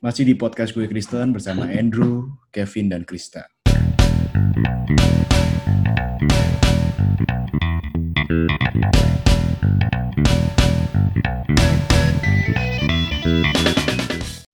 Masih 0.00 0.24
di 0.24 0.32
podcast 0.32 0.72
gue 0.72 0.88
Kristen 0.88 1.28
bersama 1.28 1.68
Andrew, 1.68 2.32
Kevin, 2.48 2.88
dan 2.88 3.04
Krista. 3.04 3.44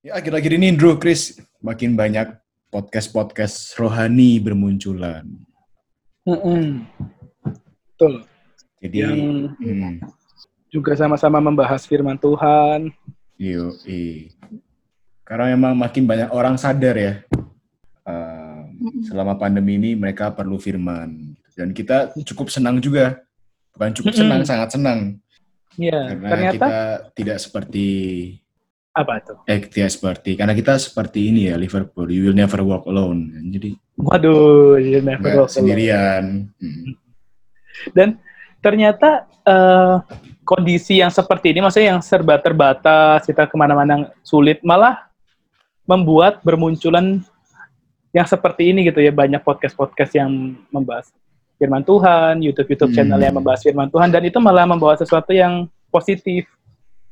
Ya, 0.02 0.18
akhir-akhir 0.18 0.50
ini 0.58 0.74
Andrew, 0.74 0.98
Chris, 0.98 1.38
makin 1.62 1.94
banyak 1.94 2.26
podcast-podcast 2.74 3.70
rohani 3.78 4.42
bermunculan. 4.42 5.30
Mm-mm. 6.26 6.90
Betul. 7.94 8.26
Jadi, 8.82 8.98
Yang 8.98 9.22
hmm, 9.62 9.94
juga 10.74 10.98
sama-sama 10.98 11.38
membahas 11.38 11.86
firman 11.86 12.18
Tuhan. 12.18 12.90
Yo, 13.38 13.70
Karena 15.26 15.50
memang 15.58 15.74
makin 15.74 16.06
banyak 16.06 16.30
orang 16.30 16.54
sadar 16.54 16.94
ya, 16.94 17.12
uh, 18.06 18.62
selama 19.10 19.34
pandemi 19.34 19.74
ini 19.74 19.98
mereka 19.98 20.30
perlu 20.30 20.54
firman. 20.54 21.34
Dan 21.58 21.74
kita 21.74 22.14
cukup 22.22 22.46
senang 22.46 22.78
juga, 22.78 23.18
bukan 23.74 23.90
cukup 23.90 24.14
senang, 24.14 24.46
sangat 24.46 24.78
senang. 24.78 25.18
Ya, 25.74 26.14
Karena 26.14 26.30
ternyata 26.30 26.54
kita 26.54 26.74
tidak 27.18 27.38
seperti, 27.42 27.88
apa 28.94 29.18
tuh? 29.18 29.38
eh 29.50 29.60
tidak 29.66 29.90
seperti, 29.90 30.30
karena 30.38 30.54
kita 30.54 30.78
seperti 30.78 31.34
ini 31.34 31.50
ya, 31.50 31.58
Liverpool, 31.58 32.06
you 32.06 32.30
will 32.30 32.38
never 32.38 32.62
walk 32.62 32.86
alone. 32.86 33.26
Jadi 33.50 33.74
Waduh, 33.98 34.78
you 34.78 35.02
never 35.02 35.26
nggak 35.26 35.34
walk 35.34 35.50
alone. 35.50 35.56
sendirian. 35.58 36.24
Hmm. 36.62 36.94
Dan 37.90 38.08
ternyata 38.62 39.26
eh, 39.42 39.96
kondisi 40.46 41.02
yang 41.02 41.10
seperti 41.10 41.50
ini, 41.50 41.66
maksudnya 41.66 41.98
yang 41.98 42.00
serba 42.04 42.38
terbatas, 42.38 43.26
kita 43.26 43.50
ke 43.50 43.56
mana-mana 43.58 44.14
sulit, 44.22 44.62
malah 44.62 45.05
membuat 45.86 46.42
bermunculan 46.42 47.22
yang 48.12 48.26
seperti 48.26 48.74
ini 48.74 48.86
gitu 48.90 49.00
ya, 49.00 49.12
banyak 49.14 49.40
podcast-podcast 49.46 50.12
yang 50.18 50.56
membahas 50.74 51.08
firman 51.56 51.84
Tuhan, 51.84 52.44
YouTube-YouTube 52.44 52.92
Hmm. 52.92 52.96
channel 53.00 53.20
yang 53.20 53.34
membahas 53.36 53.60
firman 53.64 53.88
Tuhan, 53.88 54.08
dan 54.12 54.22
itu 54.26 54.38
malah 54.42 54.68
membawa 54.68 54.98
sesuatu 54.98 55.32
yang 55.32 55.70
positif 55.88 56.44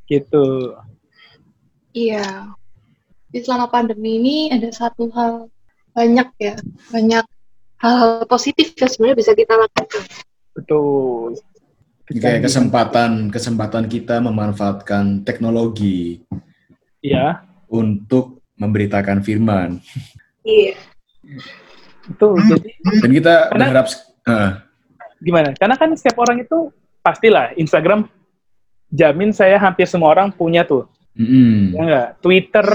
gitu. 0.05 0.77
Iya. 1.95 2.53
Di 3.31 3.41
selama 3.41 3.71
pandemi 3.71 4.21
ini 4.21 4.37
ada 4.53 4.69
satu 4.71 5.09
hal 5.15 5.49
banyak 5.95 6.29
ya, 6.43 6.55
banyak 6.91 7.25
hal-hal 7.81 8.27
positif 8.27 8.75
yang 8.77 8.91
sebenarnya 8.91 9.19
bisa 9.19 9.33
kita 9.33 9.55
lakukan. 9.55 10.03
Betul. 10.55 11.39
Ini 12.13 12.21
kayak 12.21 12.41
kesempatan 12.45 13.33
kesempatan 13.33 13.89
kita 13.89 14.21
memanfaatkan 14.21 15.25
teknologi 15.25 16.21
Iya, 17.01 17.45
untuk 17.69 18.34
memberitakan 18.57 19.21
firman. 19.21 19.83
Iya. 20.45 20.77
betul. 22.05 22.37
Jadi 22.37 22.69
Dan 23.01 23.11
kita 23.11 23.35
Karena- 23.49 23.65
berharap 23.73 23.87
eh, 24.25 24.51
gimana? 25.19 25.49
Karena 25.57 25.75
kan 25.75 25.89
setiap 25.97 26.21
orang 26.21 26.45
itu 26.45 26.69
pastilah 27.01 27.57
Instagram 27.57 28.07
jamin 28.93 29.33
saya 29.33 29.57
hampir 29.57 29.89
semua 29.89 30.13
orang 30.13 30.29
punya 30.31 30.63
tuh. 30.63 30.85
mm-mm. 31.15 31.73
Ya 31.73 31.81
enggak? 31.81 32.09
Twitter, 32.21 32.67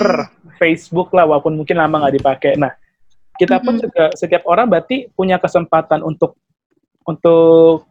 Facebook 0.55 1.11
lah 1.11 1.27
walaupun 1.27 1.53
mungkin 1.53 1.75
lama 1.75 2.07
nggak 2.07 2.15
dipakai. 2.17 2.53
Nah, 2.55 2.71
kita 3.35 3.59
pun 3.59 3.75
Mhm. 3.75 3.81
juga 3.83 4.03
setiap 4.15 4.43
orang 4.47 4.65
berarti 4.65 5.11
punya 5.11 5.35
kesempatan 5.35 5.99
untuk 6.01 6.39
untuk 7.03 7.83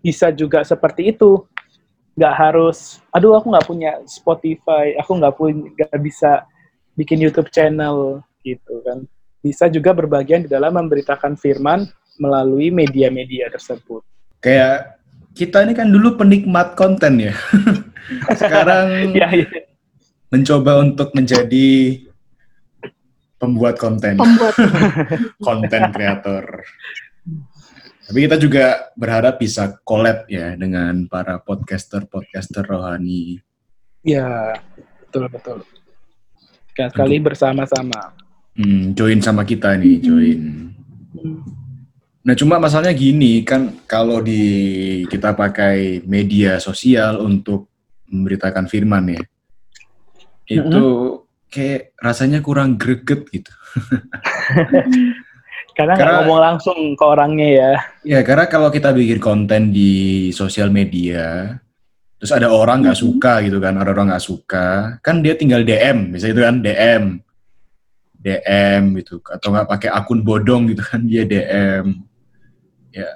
bisa 0.00 0.28
juga 0.30 0.60
seperti 0.62 1.12
itu. 1.12 1.44
Nggak 2.12 2.34
harus, 2.36 3.00
aduh 3.08 3.32
aku 3.34 3.48
nggak 3.48 3.66
punya 3.66 3.92
Spotify, 4.04 4.92
aku 4.96 5.16
nggak 5.16 5.34
punya 5.34 5.64
nggak 5.72 6.00
bisa 6.00 6.44
bikin 7.00 7.16
YouTube 7.16 7.48
channel 7.48 8.20
gitu 8.44 8.84
kan. 8.84 9.08
Bisa 9.40 9.72
juga 9.72 9.96
berbagian 9.96 10.44
di 10.44 10.52
dalam 10.52 10.76
memberitakan 10.76 11.40
firman 11.40 11.88
melalui 12.20 12.68
media-media 12.68 13.48
tersebut. 13.48 14.04
kayak 14.40 15.00
kita 15.32 15.64
ini 15.64 15.72
kan 15.72 15.88
dulu 15.88 16.16
penikmat 16.16 16.76
konten 16.76 17.20
ya. 17.20 17.34
Sekarang 18.40 19.12
Ya, 19.16 19.28
ya. 19.32 19.46
mencoba 20.28 20.80
untuk 20.80 21.12
menjadi 21.12 22.00
pembuat 23.36 23.80
konten, 23.80 24.20
Pembuat 24.20 24.52
konten 25.48 25.82
kreator. 25.92 26.44
Tapi 28.04 28.18
kita 28.26 28.36
juga 28.36 28.90
berharap 28.98 29.38
bisa 29.38 29.78
collab 29.86 30.26
ya 30.26 30.58
dengan 30.58 31.06
para 31.06 31.38
podcaster-podcaster 31.38 32.66
rohani. 32.66 33.38
Ya, 34.02 34.58
betul 35.06 35.30
betul. 35.30 35.58
Sekali 36.88 37.20
bersama-sama. 37.20 38.16
Hmm, 38.56 38.96
join 38.96 39.20
sama 39.20 39.44
kita 39.44 39.76
nih, 39.76 40.00
join. 40.00 40.40
Nah, 42.20 42.34
cuma 42.36 42.56
masalahnya 42.56 42.96
gini 42.96 43.44
kan 43.44 43.84
kalau 43.84 44.24
di 44.24 44.40
kita 45.08 45.36
pakai 45.36 46.04
media 46.08 46.56
sosial 46.56 47.20
untuk 47.20 47.68
memberitakan 48.08 48.64
firman 48.68 49.16
ya. 49.16 49.22
Itu 50.48 50.84
kayak 51.48 51.96
rasanya 51.98 52.40
kurang 52.40 52.76
greget 52.76 53.28
gitu. 53.28 53.52
Karena 55.76 55.96
nggak 55.96 56.04
Karena- 56.04 56.18
ngomong 56.26 56.40
langsung 56.44 56.78
ke 56.92 57.04
orangnya 57.06 57.48
ya. 57.48 57.72
Ya, 58.04 58.20
karena 58.20 58.44
kalau 58.50 58.68
kita 58.68 58.92
bikin 58.92 59.16
konten 59.16 59.72
di 59.72 60.28
sosial 60.34 60.68
media, 60.68 61.56
terus 62.20 62.36
ada 62.36 62.52
orang 62.52 62.84
nggak 62.84 63.00
suka 63.00 63.40
gitu 63.40 63.56
kan, 63.56 63.80
ada 63.80 63.90
orang 63.90 64.12
nggak 64.12 64.20
suka, 64.20 65.00
kan 65.00 65.24
dia 65.24 65.32
tinggal 65.32 65.64
DM, 65.64 66.12
misalnya 66.12 66.34
itu 66.36 66.42
kan 66.44 66.56
DM, 66.60 67.04
DM 68.14 68.82
gitu, 69.00 69.24
atau 69.24 69.48
nggak 69.50 69.64
pakai 69.66 69.88
akun 69.88 70.20
bodong 70.20 70.68
gitu 70.68 70.84
kan, 70.84 71.00
dia 71.00 71.24
DM. 71.24 72.04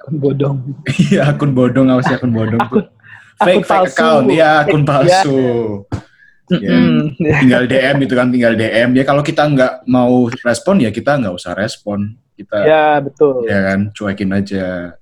Bodong. 0.09 0.57
Iya, 1.05 1.35
akun 1.35 1.51
bodong 1.53 1.91
apa 1.91 2.01
sih 2.01 2.15
akun 2.15 2.33
bodong 2.33 2.63
tuh? 2.65 2.81
Akun- 2.81 2.93
Fake, 3.35 3.51
akun 3.51 3.63
fake 3.67 3.75
palsu. 3.83 3.93
account, 3.93 4.25
ya 4.31 4.49
akun 4.63 4.81
Fake, 4.81 4.89
palsu. 4.89 5.39
Ya, 6.45 6.77
Mm-mm. 6.77 6.97
tinggal 7.41 7.63
DM 7.65 7.95
gitu 8.05 8.13
kan, 8.15 8.27
tinggal 8.31 8.53
DM. 8.55 8.89
Ya 8.95 9.03
kalau 9.03 9.21
kita 9.21 9.43
nggak 9.45 9.73
mau 9.85 10.25
respon 10.41 10.81
ya 10.81 10.89
kita 10.89 11.19
nggak 11.19 11.35
usah 11.35 11.53
respon. 11.53 12.15
Kita 12.33 12.57
Ya, 12.63 12.85
betul. 12.99 13.45
ya 13.47 13.59
kan 13.61 13.79
cuekin 13.91 14.31
aja 14.31 14.95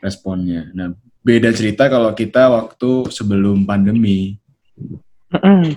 responnya. 0.00 0.68
Nah 0.72 0.92
beda 1.20 1.52
cerita 1.52 1.86
kalau 1.86 2.10
kita 2.12 2.48
waktu 2.48 3.08
sebelum 3.12 3.68
pandemi 3.68 4.40
Mm-mm. 5.30 5.76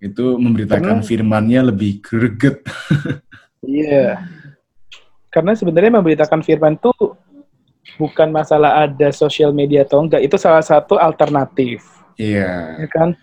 itu 0.00 0.26
memberitakan 0.40 1.00
Karena- 1.00 1.06
firmannya 1.06 1.60
lebih 1.72 2.00
greget. 2.00 2.64
Iya. 3.58 4.22
Karena 5.34 5.50
sebenarnya 5.52 5.98
memberitakan 5.98 6.46
firman 6.46 6.78
itu 6.78 6.94
bukan 7.98 8.30
masalah 8.30 8.86
ada 8.86 9.10
sosial 9.10 9.50
media 9.50 9.82
atau 9.82 9.98
enggak, 9.98 10.22
itu 10.22 10.38
salah 10.38 10.62
satu 10.62 10.94
alternatif, 10.94 11.82
Iya. 12.14 12.78
ya 12.78 12.88
kan? 12.88 13.18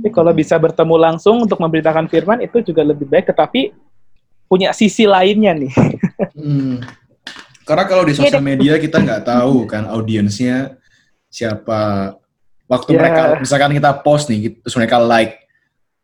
Tapi 0.00 0.08
kalau 0.08 0.32
bisa 0.32 0.56
bertemu 0.56 0.96
langsung 0.96 1.44
untuk 1.44 1.60
memberitakan 1.60 2.08
firman 2.08 2.40
itu 2.40 2.64
juga 2.64 2.80
lebih 2.80 3.04
baik, 3.06 3.28
tetapi 3.28 3.76
punya 4.48 4.72
sisi 4.72 5.04
lainnya 5.04 5.52
nih. 5.52 5.72
Hmm. 6.32 6.80
Karena 7.68 7.84
kalau 7.84 8.08
di 8.08 8.16
sosial 8.16 8.40
media 8.40 8.80
kita 8.80 9.04
nggak 9.04 9.28
tahu 9.28 9.68
kan 9.68 9.84
audiensnya 9.84 10.80
siapa. 11.28 12.14
Waktu 12.68 12.92
Ya. 12.92 12.96
mereka 13.00 13.22
misalkan 13.40 13.72
kita 13.72 13.90
post 14.04 14.28
nih, 14.28 14.52
gitu, 14.52 14.56
terus 14.60 14.76
mereka 14.76 15.00
like, 15.00 15.40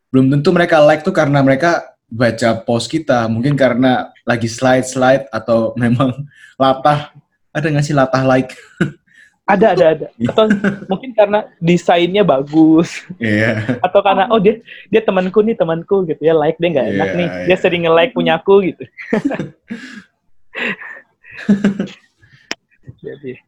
belum 0.09 0.33
tentu 0.33 0.49
mereka 0.49 0.81
like 0.81 1.01
tuh 1.01 1.13
karena 1.13 1.41
mereka 1.41 1.93
baca 2.05 2.61
post 2.61 2.89
kita, 2.89 3.25
mungkin 3.29 3.53
karena 3.53 4.09
lagi 4.23 4.49
slide-slide 4.49 5.29
atau 5.29 5.71
memang 5.81 6.25
latah. 6.57 7.13
Ada 7.53 7.69
nggak 7.69 7.85
sih 7.85 7.93
latah 7.93 8.25
like? 8.25 8.53
Ada, 9.45 9.77
ada, 9.77 9.85
ada. 9.93 10.07
Atau 10.25 10.49
mungkin 10.89 11.13
karena 11.13 11.45
desainnya 11.61 12.25
bagus, 12.25 13.05
Iya. 13.21 13.77
atau 13.77 14.01
karena 14.01 14.25
oh 14.33 14.41
dia 14.41 14.57
dia 14.89 15.05
temanku 15.05 15.45
nih 15.45 15.53
temanku 15.53 16.01
gitu 16.09 16.17
ya 16.17 16.33
like 16.33 16.57
dia 16.57 16.73
nggak 16.73 16.87
enak 16.97 17.09
Iya, 17.13 17.17
nih 17.21 17.27
iya. 17.29 17.45
dia 17.53 17.57
sering 17.61 17.85
nge 17.85 17.93
like 17.93 18.13
punyaku 18.17 18.73
gitu 18.73 18.83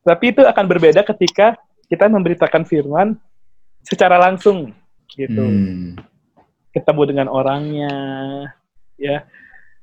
tapi 0.02 0.32
itu 0.32 0.42
akan 0.42 0.66
berbeda 0.66 1.02
ketika 1.06 1.54
kita 1.86 2.08
memberitakan 2.08 2.64
firman 2.64 3.16
secara 3.82 4.18
langsung 4.18 4.74
gitu 5.10 5.40
Hmm. 5.40 5.96
ketemu 6.72 7.02
dengan 7.06 7.28
orangnya 7.28 7.94
ya 8.96 9.24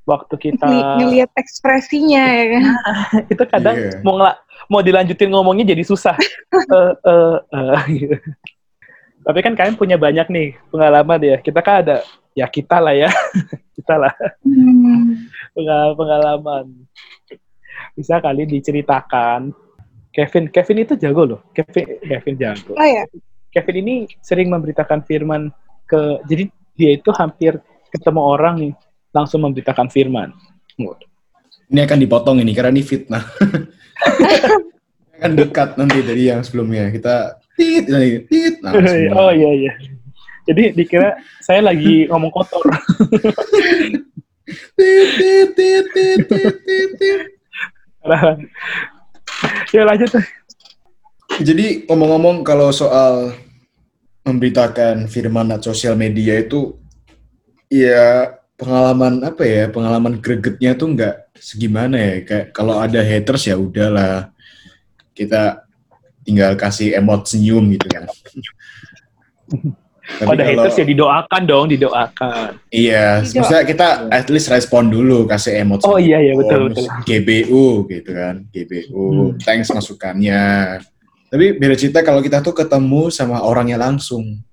waktu 0.05 0.35
kita 0.37 0.69
Ngeli- 0.69 0.94
ngelihat 1.00 1.31
ekspresinya 1.32 2.23
ya 2.29 2.44
kan. 2.52 2.62
itu 3.32 3.44
kadang 3.46 3.76
Iya. 3.79 3.91
mau 4.00 4.14
ngela- 4.14 4.41
mau 4.67 4.81
dilanjutin 4.81 5.32
ngomongnya 5.32 5.73
jadi 5.73 5.82
susah 5.82 6.12
Eh, 6.76 6.93
eh, 6.94 7.37
eh, 7.50 7.81
gitu. 7.90 8.17
tapi 9.23 9.38
kan 9.40 9.56
kalian 9.56 9.75
punya 9.75 9.97
banyak 9.97 10.29
nih 10.29 10.49
pengalaman 10.69 11.19
ya 11.19 11.37
kita 11.38 11.58
kan 11.58 11.75
ada 11.81 11.97
ya 12.32 12.47
kita 12.47 12.76
lah 12.79 12.94
ya 12.94 13.08
kita 13.76 13.94
lah 13.97 14.12
Hmm. 14.44 15.25
pengal- 15.50 15.97
pengalaman 15.97 16.67
bisa 17.94 18.19
kali 18.19 18.44
diceritakan 18.44 19.50
Kevin 20.14 20.46
Kevin 20.49 20.87
itu 20.87 20.94
jago 20.94 21.22
loh 21.26 21.40
Kevin 21.50 21.99
Kevin 22.06 22.34
jago 22.38 22.72
Oh 22.78 22.87
ya, 22.87 23.02
Kevin 23.50 23.76
ini 23.82 23.94
sering 24.22 24.46
memberitakan 24.49 25.02
firman 25.02 25.50
ke 25.90 26.22
jadi 26.31 26.49
dia 26.75 26.90
itu 26.99 27.11
hampir 27.14 27.58
ketemu 27.90 28.20
orang 28.22 28.55
nih 28.58 28.75
langsung 29.14 29.46
memberitakan 29.46 29.87
firman. 29.87 30.34
Waduh. 30.75 31.06
Ini 31.70 31.87
akan 31.87 31.99
dipotong 32.02 32.43
ini 32.43 32.50
karena 32.50 32.75
ini 32.75 32.82
fitnah. 32.82 33.22
akan 35.14 35.32
dekat 35.38 35.78
nanti 35.78 36.02
dari 36.02 36.26
yang 36.28 36.43
sebelumnya. 36.43 36.90
Kita 36.90 37.38
tit 37.55 37.87
nanti 37.87 38.26
tit. 38.26 38.58
Nah, 38.58 38.75
semua. 38.75 39.14
oh 39.14 39.31
iya 39.31 39.50
iya. 39.55 39.72
Jadi 40.44 40.76
dikira 40.76 41.16
saya 41.40 41.62
lagi 41.62 42.11
ngomong 42.11 42.34
kotor. 42.34 42.66
Tit, 44.76 45.08
tit, 45.16 45.56
tit, 45.56 45.87
tit, 45.96 46.20
tit, 46.28 46.90
tit. 47.00 47.20
Ya 49.75 49.82
lanjut. 49.82 50.11
Jadi 51.43 51.82
ngomong-ngomong 51.91 52.47
kalau 52.47 52.71
soal 52.71 53.35
memberitakan 54.23 55.11
firman 55.11 55.50
at 55.50 55.67
sosial 55.67 55.99
media 55.99 56.38
itu 56.38 56.79
ya 57.67 58.38
pengalaman 58.55 59.19
apa 59.26 59.43
ya 59.43 59.67
pengalaman 59.67 60.23
gregetnya 60.23 60.79
tuh 60.79 60.94
nggak 60.94 61.35
segimana 61.35 61.99
ya 61.99 62.15
kayak 62.23 62.47
kalau 62.55 62.79
ada 62.79 63.03
haters 63.03 63.50
ya 63.50 63.59
udahlah 63.59 64.31
kita 65.11 65.67
tinggal 66.23 66.55
kasih 66.55 66.94
emot 66.94 67.26
senyum 67.26 67.67
gitu 67.75 67.87
kan. 67.91 68.06
Tapi 70.04 70.28
Pada 70.28 70.42
kalau- 70.42 70.52
haters 70.60 70.76
ya 70.76 70.84
didoakan 70.84 71.42
dong, 71.44 71.66
didoakan. 71.66 72.48
Iya, 72.68 73.06
maksudnya 73.24 73.64
kita 73.64 73.88
at 74.08 74.28
least 74.28 74.46
respon 74.46 74.86
dulu, 74.86 75.24
kasih 75.24 75.58
emot. 75.58 75.80
Oh 75.82 75.96
iya 75.96 76.20
iya 76.20 76.32
betul 76.32 76.68
betul. 76.68 76.84
GBU 77.02 77.64
gitu 77.88 78.10
kan, 78.12 78.44
GBU, 78.46 78.92
Hmm. 78.92 79.30
thanks 79.40 79.68
masukannya. 79.68 80.76
Tapi 81.26 81.56
beda 81.56 81.74
cerita 81.74 81.98
kalau 82.00 82.20
kita 82.20 82.38
tuh 82.38 82.52
ketemu 82.52 83.08
sama 83.08 83.40
orangnya 83.40 83.80
langsung. 83.80 84.44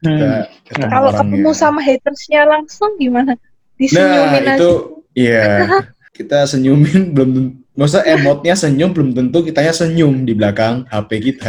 Hmm. 0.00 0.42
Ketemu 0.64 0.90
Kalau 0.90 1.08
orangnya. 1.08 1.22
ketemu 1.32 1.50
sama 1.54 1.80
hatersnya 1.80 2.42
langsung 2.44 2.90
gimana? 2.96 3.32
Nah, 3.32 3.38
Disenyumin 3.78 4.42
aja. 4.42 4.54
itu 4.54 4.70
iya. 5.14 5.44
Kita 6.12 6.44
senyumin 6.44 7.14
belum 7.14 7.30
maksudnya 7.72 8.12
emotnya 8.12 8.52
senyum 8.52 8.90
belum 8.90 9.14
tentu 9.14 9.40
kitanya 9.40 9.70
senyum 9.70 10.26
di 10.26 10.34
belakang 10.34 10.84
HP 10.84 11.10
kita. 11.22 11.48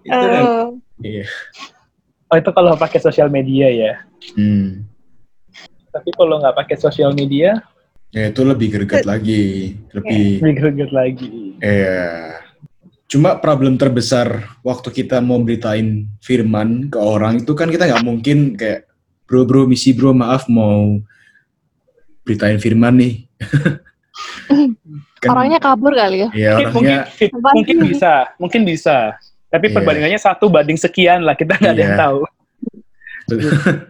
itu 0.00 0.08
kan. 0.26 0.42
Oh. 0.42 0.66
Iya. 0.98 1.22
Oh 2.28 2.36
itu 2.36 2.50
kalau 2.52 2.76
pakai 2.76 3.00
sosial 3.00 3.32
media 3.32 3.66
ya. 3.72 3.92
Hmm. 4.36 4.84
Tapi 5.88 6.10
kalau 6.12 6.38
nggak 6.40 6.56
pakai 6.56 6.76
sosial 6.76 7.16
media, 7.16 7.64
Ya 8.08 8.32
itu 8.32 8.40
lebih 8.40 8.72
greget 8.72 9.04
lagi, 9.04 9.76
lebih 9.92 10.40
lebih 10.40 10.54
greget 10.56 10.90
lagi. 10.96 11.28
Iya. 11.60 12.40
Cuma 13.04 13.36
problem 13.36 13.76
terbesar 13.76 14.48
waktu 14.64 14.88
kita 14.92 15.20
mau 15.20 15.36
beritain 15.44 16.08
firman 16.24 16.88
ke 16.88 16.96
orang 16.96 17.44
itu 17.44 17.52
kan 17.52 17.68
kita 17.68 17.84
nggak 17.84 18.04
mungkin 18.04 18.56
kayak 18.56 18.88
bro 19.28 19.44
bro 19.44 19.68
misi 19.68 19.92
bro 19.92 20.16
maaf 20.16 20.48
mau 20.48 20.96
beritain 22.24 22.56
firman 22.56 22.96
nih. 22.96 23.14
Kan- 25.20 25.34
Orangnya 25.34 25.60
kabur 25.60 25.92
kali 25.92 26.24
ya. 26.24 26.28
Iya 26.32 26.52
Mungkin, 26.56 26.72
mungkin, 26.72 26.96
orangnya 26.96 27.52
mungkin 27.52 27.76
bisa, 27.84 28.12
mungkin 28.40 28.62
bisa. 28.64 28.96
Tapi 29.48 29.66
Iya. 29.66 29.74
perbandingannya 29.74 30.20
satu 30.20 30.46
banding 30.46 30.76
sekian 30.76 31.24
lah, 31.24 31.32
kita 31.32 31.56
nggak 31.56 31.72
ada 31.72 31.80
yang 31.80 31.94
Iya. 31.94 32.00
tahu. 32.00 32.18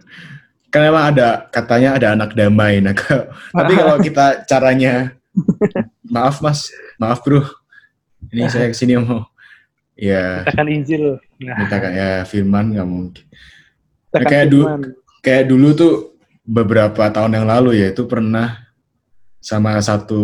kan 0.69 0.81
emang 0.83 1.05
ada 1.09 1.27
katanya 1.49 1.89
ada 1.95 2.07
anak 2.13 2.31
damai. 2.31 2.77
Nah, 2.79 2.93
tapi 3.49 3.73
kalau 3.73 3.97
kita 3.97 4.45
caranya 4.45 5.15
maaf 6.05 6.39
mas, 6.39 6.69
maaf 6.95 7.19
bro, 7.19 7.41
ini 8.29 8.45
saya 8.45 8.67
ke 8.67 8.75
sini 8.75 8.95
mau 8.95 9.25
ya 9.95 10.43
Katakan 10.43 10.67
Injil. 10.69 11.17
Nah, 11.39 11.55
minta 11.57 11.77
kayak 11.77 12.23
firman 12.25 12.65
nggak 12.71 12.87
mungkin. 12.87 13.25
katakan 14.09 14.25
kayak 14.27 14.45
du- 14.47 14.65
firman. 14.65 14.81
kayak 15.19 15.43
dulu 15.45 15.67
tuh 15.73 15.93
beberapa 16.41 17.03
tahun 17.07 17.33
yang 17.33 17.47
lalu 17.47 17.77
ya 17.77 17.87
itu 17.89 18.03
pernah 18.03 18.57
sama 19.37 19.77
satu 19.79 20.21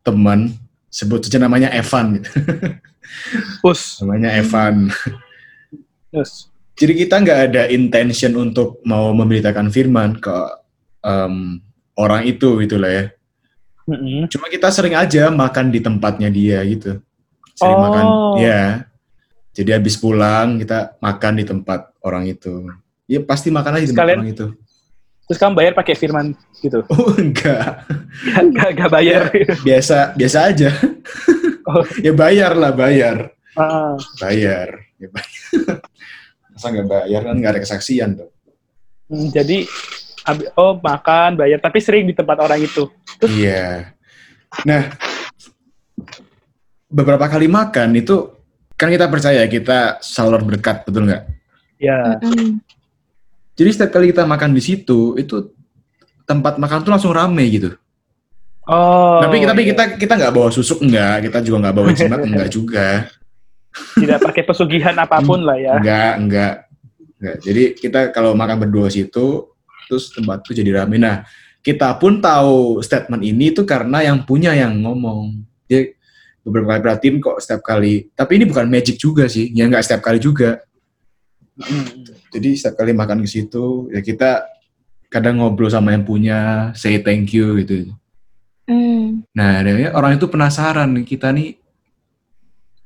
teman 0.00 0.50
sebut 0.86 1.22
saja 1.22 1.38
namanya 1.38 1.70
Evan 1.70 2.18
gitu. 2.18 2.30
Us, 3.62 3.98
namanya 4.00 4.34
Evan. 4.34 4.88
us. 6.20 6.48
Jadi 6.74 7.04
kita 7.04 7.20
nggak 7.20 7.40
ada 7.52 7.62
intention 7.68 8.32
untuk 8.34 8.80
mau 8.82 9.12
memberitakan 9.12 9.68
firman 9.68 10.16
ke 10.16 10.32
em, 11.04 11.60
orang 11.94 12.24
itu 12.24 12.56
gitu 12.64 12.80
lah 12.80 12.88
ya. 12.88 13.04
Mm-mm. 13.84 14.30
Cuma 14.32 14.48
kita 14.48 14.72
sering 14.72 14.96
aja 14.96 15.28
makan 15.28 15.68
di 15.68 15.80
tempatnya 15.82 16.32
dia 16.32 16.64
gitu. 16.64 16.96
Sering 17.52 17.76
Oh. 17.76 17.84
makan, 17.84 18.06
ya. 18.40 18.62
Jadi 19.52 19.70
habis 19.76 19.98
pulang 19.98 20.56
kita 20.56 20.96
makan 21.02 21.36
di 21.36 21.44
tempat 21.44 21.92
orang 22.00 22.24
itu. 22.24 22.64
Ya 23.04 23.20
pasti 23.20 23.50
makan 23.52 23.76
aja 23.76 23.84
di 23.84 23.92
tempat 23.92 24.16
orang 24.16 24.30
itu. 24.32 24.46
Terus 25.28 25.38
kamu 25.38 25.52
bayar 25.52 25.72
pakai 25.76 25.94
firman 25.94 26.32
gitu? 26.58 26.80
Oh 26.88 27.12
enggak. 27.20 27.84
Nggak 28.40 28.68
nggak 28.78 28.90
bayar. 28.90 29.22
biasa 29.60 30.16
biasa 30.16 30.38
aja 30.48 30.70
Oh. 31.70 31.84
ya 32.06 32.10
bayar 32.10 32.58
lah 32.58 32.74
bayar 32.74 33.30
Ah, 33.54 33.94
bayar 34.18 34.78
ya 34.98 35.08
bayar 35.10 35.46
masa 36.54 36.66
nggak 36.70 36.86
bayar 36.86 37.20
kan 37.26 37.34
nggak 37.38 37.52
ada 37.54 37.60
kesaksian 37.62 38.10
tuh 38.18 38.30
hmm, 39.10 39.26
jadi, 39.34 39.66
oh 40.54 40.78
makan, 40.78 41.34
bayar. 41.34 41.58
Tapi 41.58 41.78
sering 41.82 42.06
di 42.06 42.14
tempat 42.14 42.38
orang 42.38 42.62
itu. 42.62 42.86
iya 43.26 43.90
nah 44.66 44.90
beberapa 46.90 47.26
kali 47.30 47.46
makan 47.46 47.94
itu 47.94 48.34
kan 48.74 48.90
kita 48.90 49.06
percaya 49.06 49.46
kita 49.46 50.02
salur 50.02 50.42
berkat 50.42 50.82
betul 50.86 51.06
nggak 51.06 51.24
Ya. 51.80 52.20
Mm-mm. 52.20 52.60
jadi 53.56 53.70
setiap 53.72 53.96
kali 53.96 54.12
kita 54.12 54.28
makan 54.28 54.52
di 54.52 54.60
situ 54.60 55.16
itu 55.16 55.48
tempat 56.28 56.60
makan 56.60 56.84
tuh 56.84 56.92
langsung 56.92 57.16
rame 57.16 57.40
gitu 57.48 57.79
Oh. 58.68 59.18
tapi 59.24 59.42
tapi 59.42 59.62
iya. 59.66 59.68
kita 59.72 59.84
kita 59.98 60.12
nggak 60.20 60.34
bawa 60.36 60.48
susuk 60.52 60.84
enggak 60.84 61.26
kita 61.26 61.38
juga 61.42 61.56
nggak 61.68 61.74
bawa 61.74 61.88
jimat 61.98 62.20
enggak 62.22 62.50
juga 62.52 63.08
tidak 63.70 64.18
pakai 64.22 64.42
pesugihan 64.42 64.96
apa 64.98 65.22
pun 65.22 65.46
lah 65.46 65.56
ya. 65.58 65.78
Enggak, 65.78 66.12
enggak. 66.18 66.54
Enggak. 67.20 67.36
Jadi 67.44 67.62
kita 67.78 68.00
kalau 68.10 68.34
makan 68.34 68.66
berdua 68.66 68.90
situ, 68.90 69.46
terus 69.86 70.10
tempat 70.10 70.42
itu 70.46 70.62
jadi 70.62 70.82
rame. 70.82 70.98
Nah, 70.98 71.22
kita 71.62 71.94
pun 72.00 72.18
tahu 72.18 72.82
statement 72.82 73.22
ini 73.22 73.54
itu 73.54 73.62
karena 73.62 74.02
yang 74.02 74.26
punya 74.26 74.56
yang 74.56 74.74
ngomong. 74.82 75.46
Dia 75.70 75.94
beberapa 76.42 76.74
kali 76.74 76.82
perhatiin 76.82 77.16
kok 77.22 77.38
setiap 77.38 77.62
kali. 77.62 78.10
Tapi 78.16 78.32
ini 78.42 78.44
bukan 78.48 78.66
magic 78.66 78.98
juga 78.98 79.30
sih. 79.30 79.54
Ya 79.54 79.70
enggak 79.70 79.86
setiap 79.86 80.02
kali 80.02 80.18
juga. 80.18 80.58
Hmm. 81.60 81.86
Jadi 82.32 82.56
setiap 82.56 82.82
kali 82.82 82.96
makan 82.96 83.22
ke 83.22 83.28
situ, 83.28 83.90
ya 83.92 84.00
kita 84.00 84.46
kadang 85.10 85.42
ngobrol 85.42 85.68
sama 85.68 85.92
yang 85.92 86.06
punya, 86.06 86.70
say 86.72 87.02
thank 87.02 87.34
you 87.34 87.58
gitu. 87.62 87.92
Mm. 88.70 89.26
Nah, 89.34 89.50
akhirnya 89.58 89.90
orang 89.92 90.14
itu 90.14 90.30
penasaran 90.30 90.90
kita 91.02 91.34
nih 91.34 91.58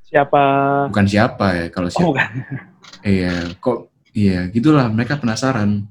Siapa? 0.01 0.43
bukan 0.89 1.05
siapa 1.05 1.47
ya 1.53 1.65
kalau 1.69 1.89
Oh, 1.89 1.93
siapa. 1.93 2.09
bukan. 2.09 2.29
Iya, 3.05 3.53
kok 3.57 3.77
iya 4.11 4.49
gitulah 4.49 4.89
mereka 4.89 5.13
penasaran. 5.15 5.85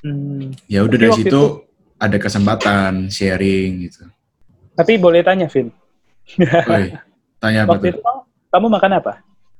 Hmm. 0.00 0.48
ya 0.64 0.80
udah 0.80 0.96
dari 0.96 1.12
situ 1.14 1.60
ada 1.96 2.16
kesempatan 2.16 3.08
sharing 3.08 3.84
gitu. 3.84 4.08
Tapi 4.72 4.96
boleh 4.96 5.20
tanya, 5.20 5.44
Vin. 5.44 5.68
Woi, 6.40 6.96
tanya 7.36 7.64
apa 7.64 7.76
Waktu 7.76 7.92
tuh? 7.92 7.92
itu 7.96 8.00
kamu 8.48 8.66
makan 8.72 8.92
apa? 8.96 9.12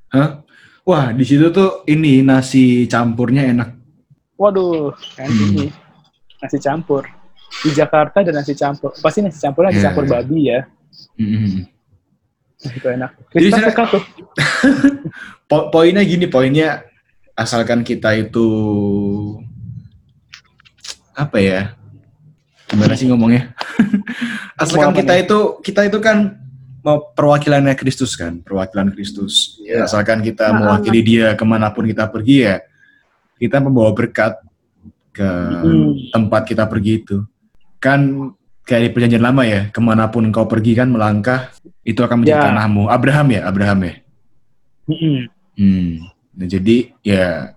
Hah? 0.09 0.31
Wah, 0.81 1.13
di 1.13 1.25
situ 1.25 1.49
tuh 1.49 1.85
ini 1.85 2.21
nasi 2.21 2.85
campurnya 2.85 3.49
enak. 3.49 3.69
Waduh, 4.37 4.93
kan 5.13 5.29
Hmm. 5.29 5.41
ini 5.53 5.67
nasi 6.39 6.57
campur. 6.57 7.05
Di 7.50 7.71
Jakarta 7.71 8.23
ada 8.23 8.30
nasi 8.30 8.54
campur. 8.54 8.95
Pasti 8.95 9.21
nasi 9.21 9.38
campur 9.38 9.66
nasi 9.66 9.78
Iya. 9.78 9.85
campur 9.90 10.04
babi 10.07 10.38
ya. 10.47 10.61
Mm-mm. 11.16 11.66
Nah, 12.61 12.73
itu 12.73 12.87
enak. 12.88 13.11
Jadi 13.28 13.33
Krista 13.42 13.57
saya- 13.57 13.69
suka 13.69 13.83
tuh. 13.88 14.02
Po- 15.50 15.69
poinnya 15.69 16.02
gini, 16.02 16.26
poinnya 16.26 16.87
asalkan 17.35 17.83
kita 17.83 18.14
itu 18.14 18.47
apa 21.12 21.37
ya? 21.38 21.61
Gimana 22.66 22.95
sih 22.95 23.11
ngomongnya? 23.11 23.50
asalkan 24.62 24.95
kita 24.95 25.14
itu 25.19 25.38
kita 25.61 25.90
itu 25.90 25.99
kan 25.99 26.38
mau 26.80 27.12
perwakilannya 27.12 27.75
Kristus 27.75 28.14
kan, 28.14 28.40
perwakilan 28.40 28.95
Kristus. 28.95 29.59
Iya. 29.61 29.85
Asalkan 29.85 30.23
kita 30.23 30.49
Ah. 30.49 30.54
mewakili 30.54 31.02
Dia 31.02 31.35
ke 31.35 31.45
mana 31.45 31.69
pun 31.69 31.85
kita 31.85 32.07
pergi 32.07 32.47
ya, 32.47 32.57
kita 33.37 33.59
membawa 33.59 33.90
berkat 33.90 34.38
ke 35.11 35.26
Hmm. 35.26 35.92
tempat 36.14 36.47
kita 36.47 36.64
pergi 36.64 37.02
itu. 37.02 37.19
Kan 37.81 38.31
kayak 38.69 38.83
di 38.87 38.91
perjanjian 38.95 39.25
lama 39.25 39.43
ya, 39.43 39.73
ke 39.73 39.81
mana 39.83 40.07
pun 40.13 40.29
kau 40.31 40.47
pergi 40.47 40.79
kan 40.79 40.93
melangkah, 40.93 41.51
itu 41.83 41.99
akan 42.05 42.23
menjadi 42.23 42.39
Ya. 42.39 42.47
tanahmu. 42.53 42.87
Abraham 42.87 43.27
ya, 43.35 43.41
Abraham 43.49 43.79
ya. 43.89 43.95
Mm-mm. 44.87 45.19
Hmm. 45.59 45.91
Nah, 46.39 46.47
jadi 46.47 46.77
ya 47.03 47.57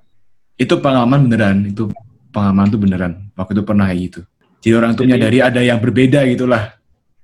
itu 0.58 0.74
pengalaman 0.82 1.30
beneran, 1.30 1.58
itu 1.70 1.92
pengalaman 2.34 2.66
tuh 2.72 2.80
beneran. 2.82 3.14
Waktu 3.38 3.52
itu 3.54 3.64
pernah 3.64 3.86
kayak 3.92 4.02
gitu. 4.10 4.22
Jadi 4.64 4.74
orang 4.80 4.92
tuh 4.96 5.04
menyadari 5.06 5.40
ada 5.44 5.62
yang 5.62 5.78
berbeda 5.78 6.24
gitulah. 6.26 6.80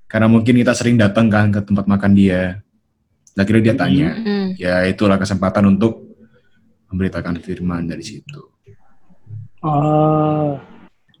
Karena 0.06 0.26
mungkin 0.28 0.54
kita 0.60 0.76
sering 0.76 1.00
datang 1.00 1.26
kan 1.32 1.50
ke 1.50 1.62
tempat 1.64 1.88
makan 1.88 2.12
dia. 2.14 2.60
Nah, 3.34 3.42
akhirnya 3.42 3.72
dia 3.72 3.74
tanya. 3.78 4.08
Mm. 4.18 4.46
Ya 4.58 4.84
itulah 4.86 5.16
kesempatan 5.16 5.66
untuk 5.66 6.04
memberitakan 6.90 7.38
firman 7.40 7.86
dari 7.86 8.02
situ. 8.02 8.50
Oh. 9.62 10.58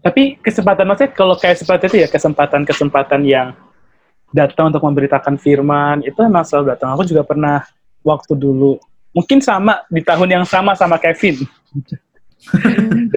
Tapi 0.00 0.40
kesempatan 0.40 0.88
maksudnya 0.88 1.12
kalau 1.12 1.36
kayak 1.36 1.60
seperti 1.60 1.84
itu 1.92 1.96
ya 2.04 2.08
kesempatan-kesempatan 2.08 3.20
yang 3.28 3.52
datang 4.32 4.72
untuk 4.72 4.80
memberitakan 4.80 5.36
firman 5.36 6.00
itu 6.06 6.16
emang 6.24 6.46
selalu 6.46 6.72
datang. 6.72 6.96
Aku 6.96 7.04
juga 7.04 7.20
pernah 7.20 7.60
waktu 8.00 8.32
dulu 8.32 8.80
mungkin 9.12 9.42
sama 9.44 9.84
di 9.92 10.00
tahun 10.00 10.40
yang 10.40 10.44
sama 10.48 10.72
sama 10.72 10.96
Kevin. 10.96 11.44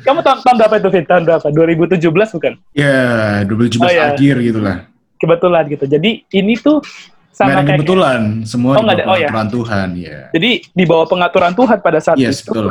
Kamu 0.04 0.20
tahun, 0.20 0.44
tahun 0.44 0.56
berapa 0.60 0.76
itu 0.84 0.90
Vin? 0.92 1.06
Tahun 1.08 1.24
berapa? 1.24 1.48
2017 1.48 2.36
bukan? 2.36 2.54
Ya, 2.76 3.40
2017 3.48 3.80
Oh, 3.80 3.88
iya. 3.88 4.12
akhir 4.12 4.36
gitu 4.44 4.60
lah. 4.60 4.78
Kebetulan 5.16 5.64
gitu. 5.72 5.86
Jadi 5.88 6.28
ini 6.36 6.60
tuh 6.60 6.84
Nggak 6.84 7.32
sama 7.34 7.60
kayak 7.66 7.80
kebetulan, 7.82 8.22
semua 8.46 8.78
Oh, 8.78 8.84
di 8.84 8.86
bawah 8.86 8.94
ada. 8.94 9.04
Oh, 9.10 9.16
ya. 9.18 9.26
pengaturan 9.32 9.48
Tuhan, 9.50 9.88
ya. 9.98 10.20
Jadi 10.36 10.52
di 10.70 10.84
bawah 10.84 11.08
pengaturan 11.10 11.54
Tuhan 11.56 11.78
pada 11.82 12.00
saat 12.04 12.18
Yes, 12.20 12.44
itu 12.44 12.52
betul. 12.52 12.68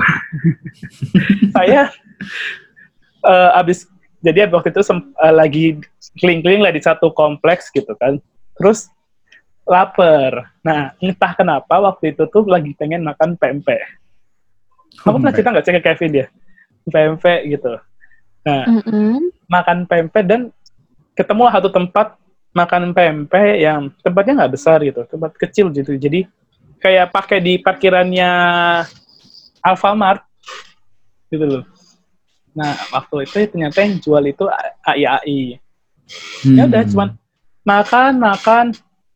saya 1.57 1.81
eh, 3.27 3.51
abis 3.59 3.89
jadi 4.23 4.47
waktu 4.49 4.71
itu 4.71 4.81
eh, 4.87 5.35
lagi 5.35 5.65
keliling-keliling 6.17 6.63
lah 6.63 6.73
di 6.73 6.83
satu 6.83 7.11
kompleks 7.11 7.69
gitu 7.75 7.91
kan. 7.99 8.23
Terus 8.55 8.87
lapar. 9.67 10.55
Nah, 10.63 10.95
entah 11.03 11.33
kenapa 11.35 11.83
waktu 11.83 12.15
itu 12.15 12.23
tuh 12.31 12.47
lagi 12.47 12.71
pengen 12.79 13.03
makan 13.03 13.35
pempek. 13.35 13.83
Kamu 15.03 15.19
pernah 15.19 15.35
cerita 15.35 15.51
nggak 15.51 15.65
sih 15.67 15.75
ke 15.75 15.83
Kevin 15.83 16.13
ya? 16.23 16.27
Pempek 16.87 17.41
gitu. 17.51 17.73
Nah, 18.43 18.63
Mm-mm. 18.67 19.31
makan 19.47 19.87
pempek 19.87 20.25
dan 20.27 20.41
ketemu 21.15 21.43
satu 21.51 21.69
tempat 21.71 22.19
makan 22.53 22.93
pempek 22.93 23.59
yang 23.59 23.91
tempatnya 24.03 24.45
nggak 24.45 24.55
besar 24.55 24.79
gitu, 24.87 25.03
tempat 25.07 25.35
kecil 25.39 25.71
gitu. 25.75 25.95
Jadi 25.99 26.27
kayak 26.83 27.15
pakai 27.15 27.39
di 27.39 27.59
parkirannya 27.63 28.31
Alfamart 29.63 30.27
gitu 31.31 31.47
loh. 31.47 31.63
Nah 32.53 32.77
waktu 32.93 33.25
itu 33.25 33.37
ternyata 33.49 33.79
yang 33.81 33.97
jual 34.01 34.23
itu 34.29 34.45
AI 34.85 35.05
AI. 35.09 35.41
Ya 36.45 36.69
udah 36.69 36.83
Hmm. 36.85 36.91
cuman 36.93 37.09
makan 37.63 38.13
makan 38.21 38.65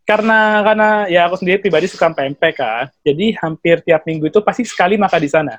karena 0.06 0.38
karena 0.62 0.88
ya 1.10 1.20
aku 1.26 1.36
sendiri 1.42 1.58
pribadi 1.60 1.90
suka 1.90 2.08
pempek 2.08 2.56
kan. 2.56 2.88
Jadi 3.04 3.36
hampir 3.42 3.82
tiap 3.84 4.06
minggu 4.06 4.30
itu 4.30 4.40
pasti 4.40 4.64
sekali 4.64 4.96
makan 4.96 5.20
di 5.20 5.30
sana. 5.30 5.54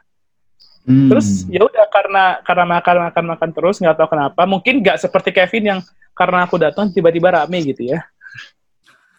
Hmm. 0.88 1.12
Terus 1.12 1.43
ya 1.51 1.67
udah 1.67 1.86
karena 1.91 2.24
karena 2.41 2.65
makan 2.65 2.96
makan 3.12 3.25
makan 3.36 3.50
terus 3.51 3.75
nggak 3.84 3.96
tahu 4.00 4.10
kenapa 4.15 4.41
mungkin 4.48 4.79
nggak 4.79 4.98
seperti 4.98 5.29
Kevin 5.36 5.63
yang 5.75 5.79
karena 6.15 6.48
aku 6.48 6.55
datang 6.57 6.89
tiba-tiba 6.89 7.43
rame 7.43 7.60
gitu 7.62 7.91
ya. 7.93 8.01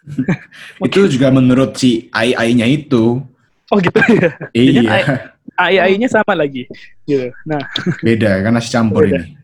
itu 0.87 0.99
juga 1.07 1.29
menurut 1.29 1.77
si 1.77 2.09
AI-nya 2.09 2.65
itu. 2.65 3.21
Oh 3.69 3.77
gitu 3.77 4.01
ya. 4.01 4.33
Iya, 4.49 4.81
AI-nya 5.59 6.07
sama 6.07 6.33
lagi. 6.39 6.65
Gitu. 7.03 7.29
Nah 7.43 7.59
beda 7.99 8.39
kan 8.45 8.55
nasi 8.55 8.71
campur 8.71 9.03
Beda. 9.03 9.19
ini. 9.25 9.35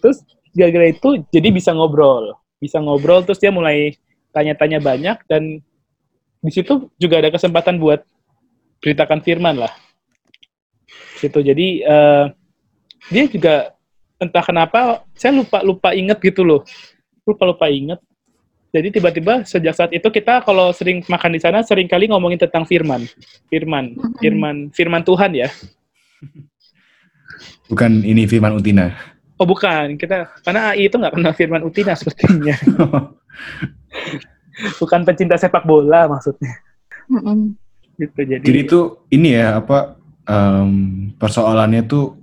terus 0.00 0.24
gara-gara 0.56 0.90
itu 0.90 1.22
jadi 1.28 1.48
bisa 1.52 1.70
ngobrol, 1.76 2.34
bisa 2.56 2.80
ngobrol 2.80 3.20
terus 3.22 3.38
dia 3.38 3.52
mulai 3.52 3.94
tanya-tanya 4.32 4.80
banyak 4.80 5.20
dan 5.28 5.60
di 6.40 6.50
situ 6.50 6.88
juga 6.96 7.20
ada 7.20 7.28
kesempatan 7.28 7.76
buat 7.76 8.00
beritakan 8.80 9.20
firman 9.20 9.60
lah. 9.60 9.72
Situ 11.20 11.44
jadi 11.44 11.68
eh, 11.84 12.24
dia 13.12 13.24
juga 13.28 13.76
entah 14.16 14.44
kenapa 14.44 15.04
saya 15.16 15.36
lupa 15.36 15.60
lupa 15.60 15.92
inget 15.92 16.16
gitu 16.20 16.44
loh, 16.44 16.64
lupa 17.28 17.44
lupa 17.44 17.68
inget. 17.68 18.00
Jadi 18.70 18.88
tiba-tiba 18.94 19.42
sejak 19.42 19.74
saat 19.74 19.90
itu 19.90 20.06
kita 20.06 20.46
kalau 20.46 20.70
sering 20.70 21.02
makan 21.10 21.34
di 21.34 21.40
sana 21.42 21.58
sering 21.66 21.90
kali 21.90 22.06
ngomongin 22.06 22.38
tentang 22.38 22.62
firman, 22.62 23.02
firman, 23.50 23.98
firman, 24.22 24.70
firman 24.70 25.02
Tuhan 25.02 25.34
ya. 25.34 25.50
Bukan 27.70 28.02
ini 28.02 28.26
Firman 28.26 28.58
Utina. 28.58 28.90
Oh 29.40 29.46
bukan, 29.46 29.94
kita 29.96 30.28
karena 30.42 30.74
AI 30.74 30.90
itu 30.90 30.98
nggak 31.00 31.14
kenal 31.16 31.32
Firman 31.32 31.62
Utina 31.64 31.94
sepertinya. 31.94 32.58
bukan 34.82 35.00
pencinta 35.06 35.38
sepak 35.38 35.64
bola 35.64 36.10
maksudnya. 36.10 36.60
Mm-mm. 37.08 37.54
Gitu 37.96 38.20
jadi. 38.20 38.42
Jadi 38.44 38.58
itu 38.58 39.00
ini 39.14 39.38
ya 39.38 39.62
apa 39.62 39.96
em, 40.28 40.70
persoalannya 41.16 41.86
tuh 41.86 42.18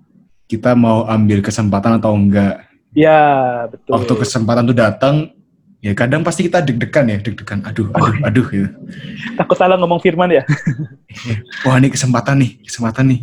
kita 0.51 0.75
mau 0.77 1.07
ambil 1.07 1.41
kesempatan 1.41 1.97
atau 1.97 2.13
enggak. 2.13 2.67
ya 2.95 3.65
betul. 3.71 3.97
Waktu 3.97 4.13
kesempatan 4.27 4.63
tuh 4.67 4.77
datang, 4.77 5.15
ya 5.81 5.93
kadang 5.93 6.25
pasti 6.25 6.49
kita 6.49 6.63
deg-degan 6.65 7.05
ya, 7.09 7.17
deg-degan. 7.21 7.61
Aduh, 7.65 7.89
aduh, 7.93 8.15
aduh 8.25 8.45
gitu. 8.49 8.69
Takut 9.37 9.57
salah 9.57 9.77
ngomong 9.77 10.01
Firman 10.01 10.33
ya. 10.33 10.43
Wah 11.65 11.77
ini 11.77 11.93
kesempatan 11.93 12.41
nih, 12.41 12.51
kesempatan 12.65 13.05
nih. 13.13 13.21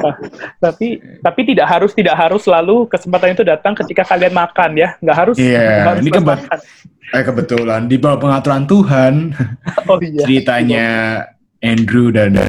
Nah, 0.00 0.14
tapi 0.60 1.00
tapi 1.24 1.40
tidak 1.48 1.66
harus 1.68 1.92
tidak 1.96 2.16
harus 2.16 2.44
selalu 2.44 2.88
kesempatan 2.88 3.32
itu 3.32 3.44
datang 3.44 3.72
ketika 3.72 4.04
kalian 4.04 4.36
makan 4.36 4.70
ya, 4.76 4.88
nggak 5.00 5.16
harus. 5.16 5.36
Iya, 5.40 5.60
nggak 5.60 5.88
harus 5.88 6.04
ini 6.04 6.10
makan. 6.20 6.58
Eh 7.10 7.24
kebetulan 7.26 7.82
di 7.90 7.96
bawah 7.98 8.22
pengaturan 8.22 8.70
Tuhan 8.70 9.34
Oh 9.90 9.98
iya. 9.98 10.22
ceritanya 10.22 10.86
Andrew 11.58 12.14
dan 12.14 12.46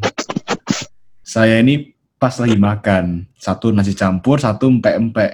saya 1.26 1.58
ini 1.58 1.98
pas 2.22 2.38
lagi 2.38 2.54
makan 2.54 3.26
satu 3.42 3.74
nasi 3.74 3.98
campur, 3.98 4.38
satu 4.38 4.70
empek-empek. 4.70 5.34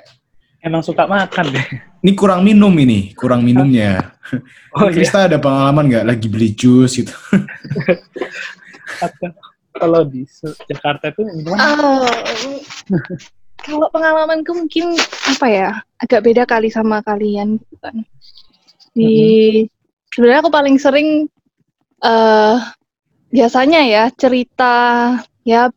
Emang 0.61 0.81
suka 0.81 1.05
makan 1.05 1.53
deh. 1.53 1.67
Ini 2.01 2.11
kurang 2.17 2.41
minum 2.41 2.73
ini, 2.77 3.13
kurang 3.13 3.43
minumnya. 3.45 4.13
Oh 4.75 4.91
iya. 4.91 4.99
Krista 4.99 5.23
ada 5.23 5.39
pengalaman 5.39 5.87
nggak 5.87 6.03
lagi 6.03 6.27
beli 6.27 6.51
jus 6.51 6.99
gitu? 6.99 7.15
Kalau 9.71 10.03
di 10.03 10.27
Jakarta 10.67 11.15
itu 11.15 11.23
minuman 11.23 11.55
Oh, 11.55 12.03
kalau 13.63 13.87
pengalamanku 13.87 14.51
mungkin 14.51 14.99
apa 15.31 15.47
ya 15.47 15.69
agak 16.03 16.27
beda 16.27 16.43
kali 16.43 16.67
sama 16.67 16.99
kalian 17.07 17.55
kan. 17.79 18.03
Di 18.91 19.63
sebenarnya 20.11 20.43
aku 20.43 20.51
paling 20.51 20.75
sering 20.75 21.23
eh 22.03 22.57
biasanya 23.31 23.81
ya 23.87 24.03
cerita 24.11 24.75
ya 25.47 25.71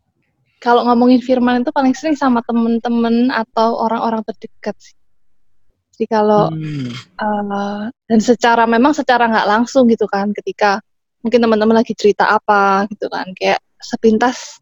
kalau 0.60 0.84
ngomongin 0.84 1.24
firman 1.24 1.64
itu 1.64 1.72
paling 1.72 1.96
sering 1.96 2.14
sama 2.14 2.44
temen-temen 2.44 3.32
atau 3.32 3.80
orang-orang 3.80 4.20
terdekat 4.28 4.76
sih. 4.76 4.94
Jadi 5.96 6.04
kalau 6.06 6.52
Hmm. 6.52 6.92
eh, 6.96 7.84
dan 8.08 8.20
secara 8.20 8.64
memang 8.68 8.92
secara 8.92 9.28
nggak 9.28 9.48
langsung 9.48 9.88
gitu 9.88 10.04
kan 10.08 10.32
ketika 10.36 10.80
mungkin 11.20 11.40
teman-teman 11.44 11.80
lagi 11.80 11.92
cerita 11.92 12.28
apa 12.28 12.88
gitu 12.92 13.08
kan 13.12 13.28
kayak 13.36 13.60
sepintas 13.80 14.60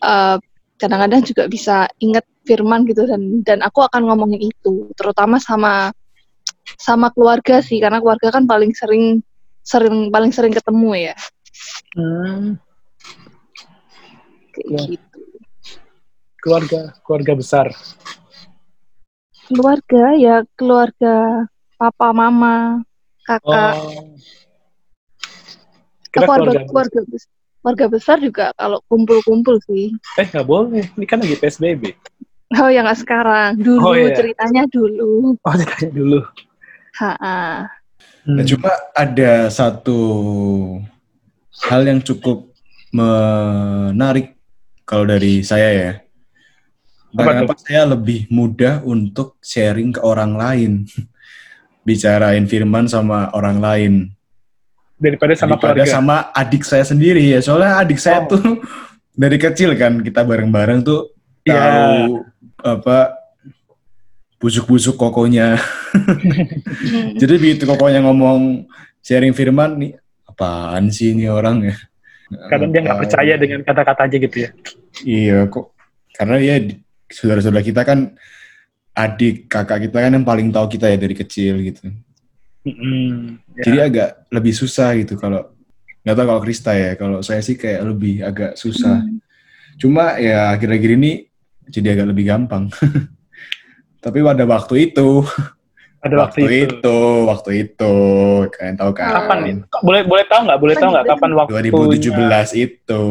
eh, 0.00 0.36
kadang-kadang 0.80 1.20
juga 1.24 1.44
bisa 1.48 1.88
inget 2.00 2.24
firman 2.42 2.82
gitu 2.88 3.06
dan 3.06 3.44
dan 3.46 3.58
aku 3.62 3.84
akan 3.86 4.08
ngomongin 4.08 4.50
itu 4.50 4.90
terutama 4.98 5.38
sama 5.38 5.94
sama 6.80 7.12
keluarga 7.14 7.62
sih 7.62 7.78
karena 7.78 8.02
keluarga 8.02 8.34
kan 8.34 8.44
paling 8.48 8.74
sering 8.74 9.22
sering 9.62 10.10
paling 10.10 10.32
sering 10.34 10.52
ketemu 10.52 11.12
ya 11.12 11.16
Hmm. 11.92 12.56
Kayak 14.62 14.72
Ya. 14.72 14.82
gitu 14.94 15.20
keluarga 16.38 16.80
keluarga 17.02 17.32
besar. 17.34 17.66
keluarga 19.44 20.04
ya 20.16 20.36
keluarga 20.54 21.46
papa 21.76 22.08
mama 22.10 22.80
kakak 23.22 23.74
Oh. 23.74 24.14
Kira 26.12 26.28
keluarga 26.28 26.44
keluarga, 26.44 26.68
keluarga 26.68 27.00
bes- 27.08 27.30
keluarga 27.62 27.86
besar 27.88 28.16
juga 28.18 28.44
kalau 28.54 28.78
kumpul-kumpul 28.86 29.56
sih 29.64 29.94
Eh 30.18 30.26
nggak 30.26 30.44
boleh, 30.44 30.84
ini 30.92 31.06
kan 31.06 31.18
lagi 31.18 31.36
PSBB. 31.36 31.94
Oh 32.60 32.68
ya 32.68 32.84
nggak 32.84 33.00
sekarang, 33.00 33.56
dulu 33.56 33.80
Oh, 33.80 33.94
iya. 33.96 34.12
Hmm. 34.12 34.18
ceritanya 34.18 34.62
dulu. 34.68 35.40
Oh 35.40 35.54
ditanya 35.56 35.88
dulu. 35.90 36.20
Ha-ha. 37.00 37.64
Nah, 38.22 38.44
cuma 38.44 38.68
ada 38.92 39.48
satu 39.48 39.98
hal 41.64 41.82
yang 41.82 41.98
cukup 41.98 42.52
menarik 42.92 44.31
kalau 44.92 45.08
dari 45.08 45.40
saya 45.40 45.68
ya. 45.72 45.90
Apa 47.12 47.32
Kenapa 47.32 47.56
saya 47.56 47.88
lebih 47.88 48.28
mudah 48.28 48.84
untuk 48.84 49.40
sharing 49.40 49.92
ke 49.92 50.00
orang 50.00 50.36
lain, 50.36 50.84
bicarain 51.86 52.44
firman 52.44 52.84
sama 52.84 53.32
orang 53.32 53.56
lain 53.56 53.92
Daripada 54.96 55.32
sama 55.34 55.56
daripada 55.56 55.82
keluarga. 55.82 55.90
sama 55.90 56.16
adik 56.30 56.62
saya 56.62 56.84
sendiri 56.84 57.24
ya. 57.26 57.40
Soalnya 57.40 57.80
adik 57.80 57.96
saya 57.96 58.22
Oh. 58.22 58.36
tuh 58.36 58.60
dari 59.22 59.36
kecil 59.36 59.72
kan 59.74 59.98
kita 59.98 60.22
bareng-bareng 60.22 60.84
tuh 60.84 61.08
Iya. 61.42 61.56
tahu 61.56 61.96
apa 62.62 62.98
busuk-busuk 64.38 64.94
kokonya. 64.94 65.58
Jadi 67.20 67.34
begitu 67.34 67.64
kokonya 67.64 67.98
ngomong 68.02 68.66
sharing 69.00 69.34
firman 69.34 69.74
nih, 69.74 69.92
apaan 70.22 70.86
sih 70.88 71.14
ini 71.14 71.26
orang 71.26 71.66
ya? 71.66 71.74
Kadang 72.48 72.70
dia 72.72 72.80
nggak 72.84 73.00
percaya 73.06 73.34
dengan 73.36 73.60
kata-katanya 73.64 74.16
gitu 74.28 74.36
ya. 74.44 74.50
Iya 75.04 75.38
kok. 75.48 75.76
Karena 76.12 76.36
ya 76.40 76.56
saudara-saudara 77.08 77.64
kita 77.64 77.82
kan 77.84 77.98
adik 78.92 79.48
kakak 79.48 79.88
kita 79.88 79.98
kan 80.04 80.12
yang 80.12 80.26
paling 80.26 80.52
tahu 80.52 80.68
kita 80.68 80.92
ya 80.92 80.98
dari 81.00 81.16
kecil 81.16 81.60
gitu. 81.64 81.92
Mm-mm. 82.62 83.40
Ya. 83.58 83.62
Jadi 83.66 83.78
agak 83.80 84.08
lebih 84.30 84.54
susah 84.54 84.94
gitu 85.00 85.18
kalau 85.18 85.52
nggak 86.04 86.14
tahu 86.16 86.26
kalau 86.28 86.42
Krista 86.44 86.72
ya. 86.76 86.94
Kalau 86.96 87.18
saya 87.24 87.40
sih 87.40 87.56
kayak 87.56 87.80
lebih 87.84 88.22
agak 88.22 88.58
susah. 88.58 89.02
Hmm. 89.02 89.18
Cuma 89.80 90.20
ya 90.20 90.52
akhir-akhir 90.54 90.90
ini 91.00 91.26
jadi 91.68 91.98
agak 91.98 92.06
lebih 92.12 92.24
gampang. 92.28 92.68
Tapi 94.04 94.18
pada 94.18 94.44
waktu 94.44 94.90
itu, 94.90 95.22
Pada 96.02 96.18
waktu, 96.18 96.40
itu. 96.42 96.82
itu, 96.82 96.98
waktu 97.30 97.50
itu, 97.62 97.94
kalian 98.50 98.74
tahu 98.74 98.90
kan? 98.90 99.22
Kapan 99.22 99.36
nih? 99.38 99.54
Boleh 99.86 100.02
boleh 100.02 100.24
tahu 100.26 100.40
nggak? 100.50 100.58
Boleh 100.58 100.74
tahu 100.74 100.88
nggak 100.90 101.06
kapan 101.06 101.30
waktu? 101.38 101.52
2017 101.62 102.58
itu. 102.58 103.02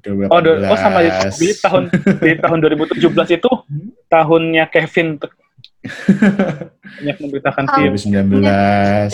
2018. 0.00 0.32
Oh, 0.32 0.40
do- 0.40 0.56
oh 0.64 0.78
sama 0.80 1.04
di 1.04 1.52
tahun 1.60 1.82
di 2.24 2.32
tahun 2.40 2.58
2017 2.64 2.96
itu 3.28 3.50
tahunnya 4.14 4.64
Kevin 4.72 5.20
banyak 6.96 7.16
memberitakan 7.20 7.64
film. 7.68 7.92
2019. 7.92 8.40
Ya. 8.40 9.12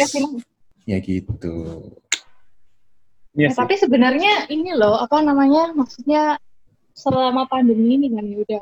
Ya 0.86 0.98
gitu. 1.02 1.54
Iya 3.30 3.46
Nah, 3.46 3.50
sih. 3.50 3.58
tapi 3.58 3.74
sebenarnya 3.74 4.46
ini 4.48 4.70
loh, 4.70 4.98
apa 4.98 5.18
namanya, 5.18 5.70
maksudnya 5.70 6.38
selama 6.94 7.46
pandemi 7.46 7.94
ini 7.94 8.06
kan 8.10 8.22
ya 8.22 8.38
udah 8.38 8.60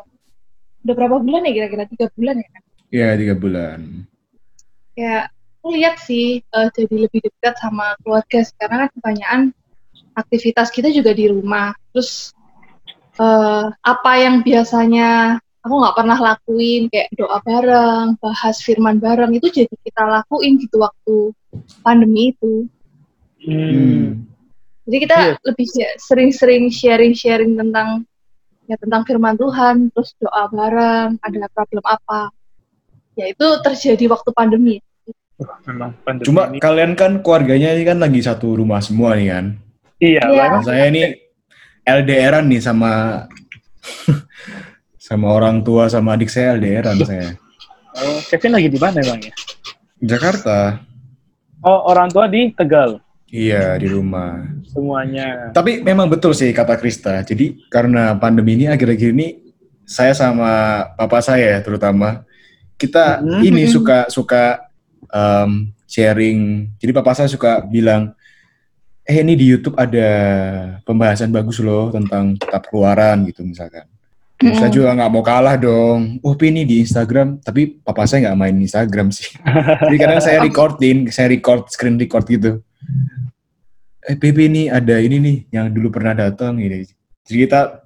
udah 0.85 0.95
berapa 0.97 1.17
bulan 1.21 1.45
ya 1.45 1.53
kira-kira 1.53 1.85
tiga 1.85 2.07
bulan 2.13 2.41
ya 2.41 2.49
kan? 2.49 2.63
Ya, 2.89 3.09
tiga 3.13 3.35
bulan. 3.37 4.09
Ya, 4.99 5.31
aku 5.63 5.79
lihat 5.79 6.03
sih 6.03 6.43
eh, 6.43 6.69
jadi 6.75 7.07
lebih 7.07 7.23
dekat 7.23 7.55
sama 7.63 7.95
keluarga 8.03 8.43
sekarang 8.43 8.79
kan 8.83 8.91
kebanyakan 8.99 9.41
aktivitas 10.19 10.75
kita 10.75 10.91
juga 10.91 11.15
di 11.15 11.31
rumah. 11.31 11.71
Terus 11.95 12.35
eh, 13.23 13.67
apa 13.71 14.13
yang 14.19 14.43
biasanya 14.43 15.39
aku 15.63 15.75
nggak 15.79 15.97
pernah 16.03 16.19
lakuin 16.19 16.91
kayak 16.91 17.15
doa 17.15 17.39
bareng, 17.47 18.19
bahas 18.19 18.59
firman 18.59 18.99
bareng 18.99 19.39
itu 19.39 19.47
jadi 19.63 19.75
kita 19.87 20.03
lakuin 20.03 20.59
gitu 20.59 20.83
waktu 20.83 21.31
pandemi 21.87 22.35
itu. 22.35 22.67
Hmm. 23.47 24.27
Jadi 24.83 24.97
kita 25.05 25.17
Iya. 25.21 25.33
lebih 25.47 25.67
ya- 25.79 25.97
sering-sering 26.01 26.75
sharing-sharing 26.75 27.55
tentang 27.55 28.03
ya 28.67 28.75
tentang 28.83 29.07
firman 29.07 29.39
Tuhan, 29.39 29.95
terus 29.95 30.11
doa 30.19 30.51
bareng, 30.51 31.23
ada 31.23 31.47
problem 31.55 31.85
apa. 31.87 32.35
Ya 33.15 33.31
itu 33.31 33.47
terjadi 33.63 34.11
waktu 34.11 34.31
pandemi. 34.35 34.83
Memang 35.65 35.95
pandemi 36.03 36.27
Cuma 36.27 36.43
ini. 36.51 36.59
kalian 36.59 36.93
kan 36.93 37.23
keluarganya 37.23 37.71
ini 37.71 37.83
kan 37.83 37.99
lagi 37.99 38.19
satu 38.19 38.59
rumah 38.59 38.83
semua 38.83 39.15
nih 39.15 39.29
kan. 39.31 39.45
Iya, 39.99 40.23
Iya. 40.25 40.45
Saya 40.63 40.85
ini 40.89 41.03
LDRan 41.85 42.47
nih 42.47 42.59
sama 42.59 43.23
sama 44.99 45.27
orang 45.31 45.63
tua 45.63 45.87
sama 45.87 46.15
adik 46.15 46.29
saya 46.29 46.55
LDRan 46.55 46.99
saya. 47.01 47.29
Oh, 47.99 48.19
Kevin 48.27 48.53
lagi 48.53 48.69
di 48.69 48.79
mana 48.79 48.99
emang 48.99 49.21
ya? 49.21 49.35
Jakarta. 49.99 50.79
Oh, 51.61 51.87
orang 51.87 52.07
tua 52.09 52.27
di 52.27 52.51
Tegal 52.53 53.03
Iya, 53.29 53.77
di 53.77 53.87
rumah. 53.87 54.41
semuanya. 54.65 55.51
Tapi 55.51 55.81
memang 55.81 56.07
betul 56.07 56.33
sih 56.33 56.49
kata 56.49 56.77
Krista. 56.77 57.21
Jadi 57.21 57.67
karena 57.67 58.15
pandemi 58.15 58.55
ini 58.55 58.67
akhir-akhir 58.67 59.11
ini 59.11 59.29
saya 59.83 60.13
sama 60.13 60.51
papa 60.95 61.19
saya 61.19 61.59
terutama 61.59 62.23
kita 62.75 63.19
Mhm. 63.19 63.41
ini 63.43 63.63
suka 63.65 64.07
suka 64.09 64.68
um, 65.13 65.73
sharing. 65.89 66.73
Jadi 66.77 66.91
papa 66.93 67.17
saya 67.17 67.29
suka 67.29 67.65
bilang, 67.65 68.13
eh 69.09 69.25
ini 69.25 69.35
di 69.35 69.49
YouTube 69.49 69.77
ada 69.81 70.09
pembahasan 70.85 71.33
bagus 71.33 71.59
loh 71.65 71.89
tentang 71.89 72.37
kitab 72.37 72.69
keluaran 72.69 73.25
gitu 73.29 73.41
misalkan. 73.45 73.89
Terus 74.39 74.55
Saya 74.55 74.71
juga 74.71 74.95
nggak 74.95 75.11
mau 75.11 75.25
kalah 75.27 75.59
dong. 75.59 76.23
Oh, 76.23 76.39
Pi, 76.39 76.55
ini 76.55 76.63
di 76.63 76.79
Instagram, 76.79 77.43
tapi 77.43 77.83
papa 77.83 78.07
saya 78.07 78.31
nggak 78.31 78.39
main 78.39 78.55
Instagram 78.55 79.11
sih. 79.11 79.35
Jadi 79.91 79.97
kadang 79.99 80.23
saya 80.23 80.39
recordin, 80.39 81.11
saya 81.11 81.27
record, 81.27 81.67
screen 81.75 81.99
record 81.99 82.23
gitu. 82.31 82.63
Eh, 84.07 84.15
Pipi 84.15 84.47
ini 84.47 84.71
ada 84.71 85.03
ini 85.03 85.19
nih, 85.19 85.37
yang 85.51 85.75
dulu 85.75 85.91
pernah 85.91 86.15
datang 86.15 86.55
ini. 86.63 86.87
Jadi 87.27 87.37
kita 87.45 87.83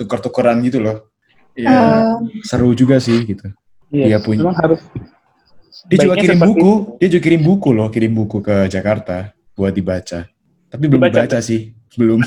tuker-tukeran 0.00 0.64
gitu 0.64 0.80
loh. 0.80 1.12
Ya, 1.52 1.70
Eh, 1.70 2.42
seru 2.48 2.72
juga 2.72 2.96
sih 2.96 3.20
gitu. 3.22 3.44
Iya, 3.92 4.24
punya. 4.24 4.40
Memang 4.40 4.56
harus 4.58 4.80
Dia 5.84 5.98
juga 6.00 6.16
kirim 6.16 6.38
seperti 6.40 6.48
buku, 6.56 6.72
dia 6.96 7.08
juga 7.12 7.22
kirim 7.28 7.42
buku 7.44 7.68
loh, 7.76 7.88
kirim 7.92 8.12
buku 8.16 8.36
ke 8.40 8.56
Jakarta 8.72 9.32
buat 9.52 9.72
dibaca. 9.72 10.24
Tapi 10.72 10.84
belum 10.90 11.00
Dibaca? 11.06 11.22
dibaca 11.22 11.38
sih, 11.44 11.70
belum. 11.94 12.20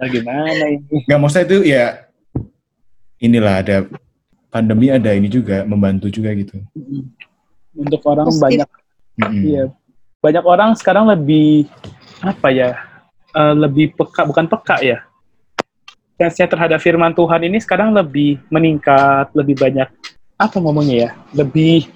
ya, 0.00 0.06
gimana 0.14 0.64
ini? 0.72 1.04
Nggak 1.06 1.18
maksudnya 1.20 1.44
itu 1.46 1.58
ya 1.68 1.84
inilah 3.22 3.54
ada 3.62 3.76
pandemi 4.48 4.88
ada 4.90 5.12
ini 5.12 5.28
juga 5.28 5.62
membantu 5.68 6.08
juga 6.10 6.32
gitu. 6.34 6.58
Untuk 7.76 8.02
orang 8.08 8.26
Positif. 8.32 8.42
banyak 8.42 8.68
Mm-mm. 9.18 9.42
Iya, 9.44 9.64
banyak 10.22 10.44
orang 10.46 10.70
sekarang 10.78 11.10
lebih 11.10 11.66
apa 12.22 12.48
ya? 12.50 12.70
eh, 13.36 13.54
lebih 13.54 13.92
peka, 13.94 14.24
bukan 14.24 14.48
peka 14.48 14.80
ya. 14.80 14.98
Sense-nya 16.18 16.50
terhadap 16.50 16.80
firman 16.82 17.14
Tuhan 17.14 17.46
ini 17.46 17.62
sekarang 17.62 17.94
lebih 17.94 18.42
meningkat, 18.50 19.30
lebih 19.38 19.54
banyak 19.54 19.86
apa 20.34 20.56
ngomongnya 20.58 20.96
ya? 20.96 21.10
Lebih 21.36 21.86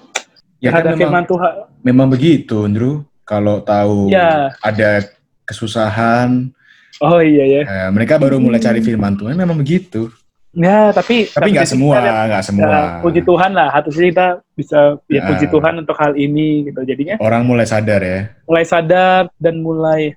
Ya 0.63 0.71
kan 0.71 0.79
terhadap 0.79 0.91
memang, 0.93 1.01
firman 1.03 1.25
Tuhan. 1.27 1.53
memang 1.83 2.07
begitu, 2.09 2.57
Andrew. 2.63 2.95
Kalau 3.23 3.59
tahu 3.61 4.07
Ya. 4.09 4.55
ada 4.61 5.03
kesusahan, 5.45 6.51
Oh 6.99 7.19
iya 7.19 7.45
ya. 7.45 7.63
eh, 7.63 7.89
mereka 7.91 8.15
baru 8.15 8.39
mulai 8.39 8.59
cari 8.59 8.79
firman 8.79 9.15
Tuhan. 9.15 9.35
Memang 9.35 9.55
begitu. 9.55 10.07
Ya, 10.53 10.93
tapi 10.93 11.27
Tapi 11.27 11.49
nggak 11.51 11.65
semua, 11.67 11.97
nggak 11.99 12.45
semua. 12.45 12.69
ya, 12.69 12.83
puji 13.01 13.25
Tuhan 13.25 13.51
lah, 13.51 13.73
hati 13.73 13.89
kita 13.89 14.27
bisa 14.53 15.01
ya 15.07 15.17
Ya. 15.17 15.23
puji 15.25 15.47
Tuhan 15.49 15.81
untuk 15.81 15.97
hal 15.97 16.13
ini 16.13 16.69
gitu. 16.69 16.85
Jadinya 16.85 17.17
Orang 17.19 17.43
mulai 17.43 17.65
sadar 17.65 17.99
ya. 17.99 18.29
mulai 18.45 18.63
sadar 18.63 19.33
dan 19.35 19.59
mulai 19.59 20.13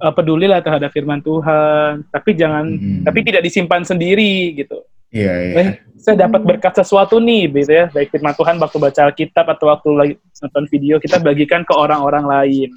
uh, 0.00 0.08
peduli 0.08 0.48
lah 0.48 0.58
terhadap 0.58 0.88
firman 0.88 1.20
Tuhan. 1.20 2.00
Tapi 2.08 2.30
jangan 2.32 2.64
Mm-mm. 2.66 3.04
tapi 3.04 3.18
tidak 3.22 3.44
disimpan 3.44 3.84
sendiri 3.84 4.56
gitu. 4.56 4.80
Iya, 5.14 5.34
iya. 5.38 5.54
Eh, 5.62 5.68
saya 5.94 6.26
dapat 6.26 6.42
berkat 6.42 6.74
sesuatu 6.74 7.22
nih, 7.22 7.46
gitu 7.46 7.70
ya. 7.70 7.86
Baik 7.94 8.10
firman 8.10 8.34
Tuhan 8.34 8.58
waktu 8.58 8.76
baca 8.82 9.00
Alkitab 9.06 9.46
atau 9.46 9.70
waktu 9.70 9.88
lagi 9.94 10.14
nonton 10.42 10.64
video, 10.66 10.98
kita 10.98 11.22
bagikan 11.22 11.62
ke 11.62 11.70
orang-orang 11.70 12.26
lain. 12.26 12.70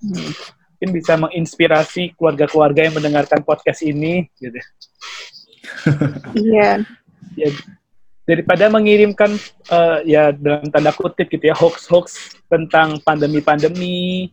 Hmm. 0.00 0.32
Mungkin 0.80 0.90
bisa 0.96 1.20
menginspirasi 1.20 2.16
keluarga-keluarga 2.16 2.88
yang 2.88 2.96
mendengarkan 2.96 3.44
podcast 3.44 3.84
ini, 3.84 4.32
gitu. 4.40 4.56
Iya. 6.40 6.82
Ya, 7.36 7.48
daripada 8.24 8.72
mengirimkan 8.72 9.36
eh, 9.68 9.98
ya 10.08 10.32
dalam 10.32 10.72
tanda 10.72 10.90
kutip 10.96 11.28
gitu 11.28 11.52
ya 11.52 11.56
hoax-hoax 11.56 12.40
tentang 12.48 12.96
pandemi-pandemi, 13.04 14.32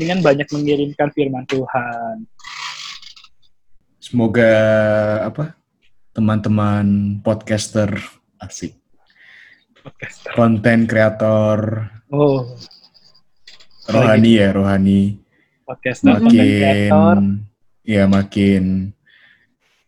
dengan 0.00 0.24
banyak 0.24 0.48
mengirimkan 0.56 1.12
firman 1.12 1.44
Tuhan. 1.44 2.24
Semoga 4.00 4.54
apa 5.26 5.58
teman-teman 6.16 6.86
podcaster 7.20 7.92
asik, 8.38 8.72
Podcast. 9.78 10.24
konten 10.32 10.88
kreator 10.88 11.92
Oh, 12.08 12.56
rohani 13.84 14.40
ya 14.40 14.48
rohani 14.50 15.20
podcast 15.62 16.00
konten 16.00 16.32
kreator. 16.32 17.20
makin 17.20 17.44
ya 17.84 18.08
makin 18.08 18.64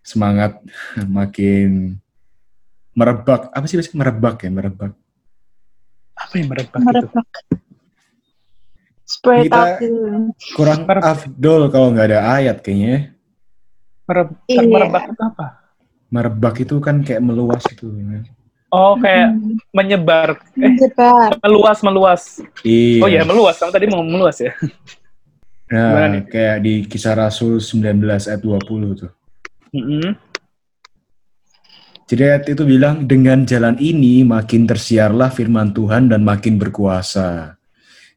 semangat 0.03 0.61
makin 1.09 1.97
merebak 2.93 3.49
apa 3.49 3.65
sih 3.65 3.75
bahasa 3.75 3.95
merebak 3.95 4.37
ya 4.39 4.51
merebak 4.51 4.93
Apa 6.13 6.35
yang 6.35 6.51
merebak 6.51 6.77
itu? 6.77 6.85
Merebak. 6.85 7.27
Spread 9.01 9.45
Kita- 9.47 9.57
out 9.57 9.73
dulu. 9.79 10.19
kurang 10.53 10.81
afdol 11.01 11.63
kalau 11.71 11.89
nggak 11.89 12.09
ada 12.11 12.21
ayat 12.37 12.59
kayaknya 12.59 12.89
ya. 12.91 13.01
Mereb- 14.05 14.37
Iya. 14.45 14.61
Merebak 14.67 15.03
itu 15.07 15.23
apa? 15.23 15.47
Merebak 16.09 16.65
itu 16.65 16.77
kan 16.81 17.05
kayak 17.05 17.21
meluas 17.21 17.65
itu 17.69 17.89
ya. 17.93 18.21
Oh, 18.69 19.01
kayak 19.01 19.33
Hmm. 19.33 19.57
menyebar, 19.73 20.37
eh, 20.61 20.77
Menyebar. 20.77 21.41
meluas, 21.41 21.79
meluas. 21.81 22.23
iya 22.61 23.01
Oh 23.01 23.09
iya, 23.09 23.23
meluas. 23.25 23.57
Kamu 23.57 23.73
tadi 23.73 23.87
mau 23.89 24.05
meluas 24.05 24.37
ya? 24.41 24.53
Gimana 25.69 26.05
nah, 26.09 26.09
nih? 26.17 26.23
kayak 26.29 26.57
di 26.65 26.75
kisah 26.85 27.13
Rasul 27.17 27.61
19 27.61 28.25
ayat 28.25 28.41
20 28.41 28.97
tuh 28.97 29.11
Mm-mm. 29.73 30.17
Jadi 32.09 32.23
ayat 32.25 32.45
itu 32.49 32.65
bilang, 32.65 33.05
dengan 33.05 33.45
jalan 33.45 33.77
ini 33.77 34.25
makin 34.25 34.65
tersiarlah 34.65 35.29
firman 35.29 35.77
Tuhan 35.77 36.09
dan 36.09 36.25
makin 36.25 36.57
berkuasa. 36.57 37.53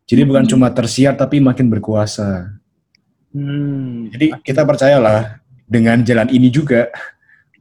Jadi 0.07 0.23
bukan 0.23 0.47
Hmm. 0.47 0.51
cuma 0.55 0.71
tersiar 0.71 1.19
tapi 1.19 1.43
makin 1.43 1.67
berkuasa. 1.67 2.55
Hmm. 3.35 4.07
Jadi 4.11 4.31
kita 4.47 4.63
percayalah 4.63 5.43
dengan 5.67 5.99
jalan 6.07 6.31
ini 6.31 6.47
juga 6.47 6.87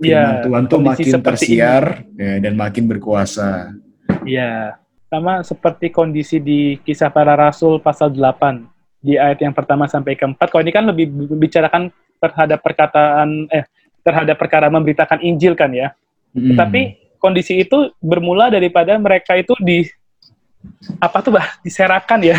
firman 0.00 0.40
Iya, 0.40 0.44
Tuhan 0.48 0.64
tuh 0.66 0.80
makin 0.80 1.12
tersiar 1.20 1.84
ya, 2.16 2.32
dan 2.40 2.54
makin 2.56 2.84
berkuasa. 2.88 3.76
Iya. 4.24 4.80
Sama 5.10 5.42
seperti 5.42 5.90
kondisi 5.90 6.38
di 6.38 6.78
kisah 6.86 7.10
para 7.10 7.34
rasul 7.34 7.82
pasal 7.82 8.14
8 8.14 8.62
di 9.02 9.18
ayat 9.18 9.42
yang 9.42 9.50
pertama 9.50 9.90
sampai 9.90 10.14
keempat. 10.14 10.48
Kalau 10.48 10.62
ini 10.62 10.72
kan 10.72 10.86
lebih 10.86 11.10
membicarakan 11.10 11.90
terhadap 12.20 12.62
perkataan 12.62 13.48
eh 13.50 13.66
terhadap 14.06 14.36
perkara 14.36 14.68
memberitakan 14.70 15.18
Injil 15.24 15.58
kan 15.58 15.72
ya. 15.72 15.92
Mm. 16.36 16.54
Tapi 16.56 16.80
kondisi 17.18 17.58
itu 17.58 17.90
bermula 17.98 18.52
daripada 18.52 18.94
mereka 18.96 19.34
itu 19.34 19.52
di 19.60 19.82
apa 21.00 21.18
tuh 21.24 21.34
bah 21.34 21.58
diserakan 21.64 22.20
ya. 22.22 22.38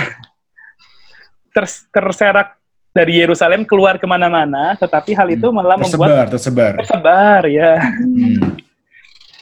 Ters, 1.51 1.91
terserak 1.91 2.60
dari 2.91 3.23
Yerusalem 3.23 3.63
keluar 3.63 3.95
ke 3.95 4.03
mana-mana, 4.03 4.75
tetapi 4.75 5.15
hal 5.15 5.31
itu 5.31 5.47
malah 5.55 5.79
membuat 5.79 6.27
tersebar, 6.27 6.27
tersebar. 6.27 6.73
tersebar 6.83 7.41
ya. 7.47 7.79
Hmm. 7.79 8.59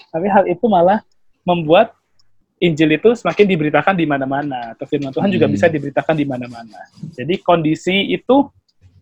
Tapi 0.09 0.27
hal 0.29 0.45
itu 0.45 0.65
malah 0.69 1.01
membuat 1.41 1.97
Injil 2.59 2.91
itu 2.99 3.15
semakin 3.15 3.45
diberitakan 3.47 3.95
di 3.95 4.03
mana-mana, 4.03 4.75
atau 4.75 4.83
firman 4.83 5.15
Tuhan 5.15 5.31
juga 5.31 5.47
Hmm. 5.47 5.55
bisa 5.55 5.65
diberitakan 5.71 6.11
di 6.11 6.25
mana-mana. 6.27 6.79
Jadi 7.15 7.39
kondisi 7.39 8.11
itu 8.11 8.51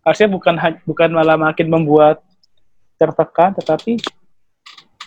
harusnya 0.06 0.30
bukan 0.30 0.56
bukan 0.86 1.10
malah 1.10 1.36
makin 1.36 1.68
membuat 1.68 2.22
tertekan, 3.02 3.58
tetapi 3.58 3.98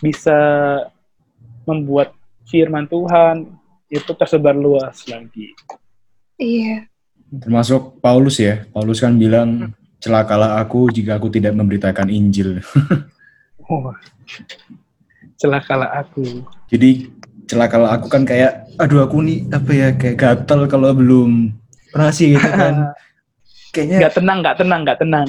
bisa 0.03 0.37
membuat 1.63 2.11
firman 2.43 2.85
Tuhan 2.91 3.55
itu 3.87 4.11
tersebar 4.19 4.51
luas 4.51 5.07
lagi. 5.07 5.55
Iya. 6.35 6.90
Termasuk 7.31 8.03
Paulus 8.03 8.35
ya. 8.37 8.67
Paulus 8.75 8.99
kan 8.99 9.15
bilang, 9.15 9.71
celakalah 10.01 10.59
aku 10.59 10.91
jika 10.91 11.15
aku 11.15 11.31
tidak 11.31 11.55
memberitakan 11.55 12.11
Injil. 12.11 12.59
Oh, 13.71 13.87
celakalah 15.39 16.03
aku. 16.03 16.43
Jadi 16.67 17.07
celakalah 17.47 17.95
aku 17.95 18.11
kan 18.11 18.27
kayak, 18.27 18.67
aduh 18.75 19.07
aku 19.07 19.23
nih 19.23 19.47
apa 19.47 19.71
ya 19.71 19.87
kayak 19.95 20.17
gatel 20.19 20.67
kalau 20.67 20.91
belum 20.91 21.55
pernah 21.87 22.11
sih 22.11 22.35
gitu 22.35 22.51
kan. 22.51 22.91
Kayaknya 23.71 23.97
Nggak 24.03 24.13
tenang, 24.19 24.37
nggak 24.43 24.57
tenang, 24.59 24.79
nggak 24.83 24.99
tenang. 24.99 25.27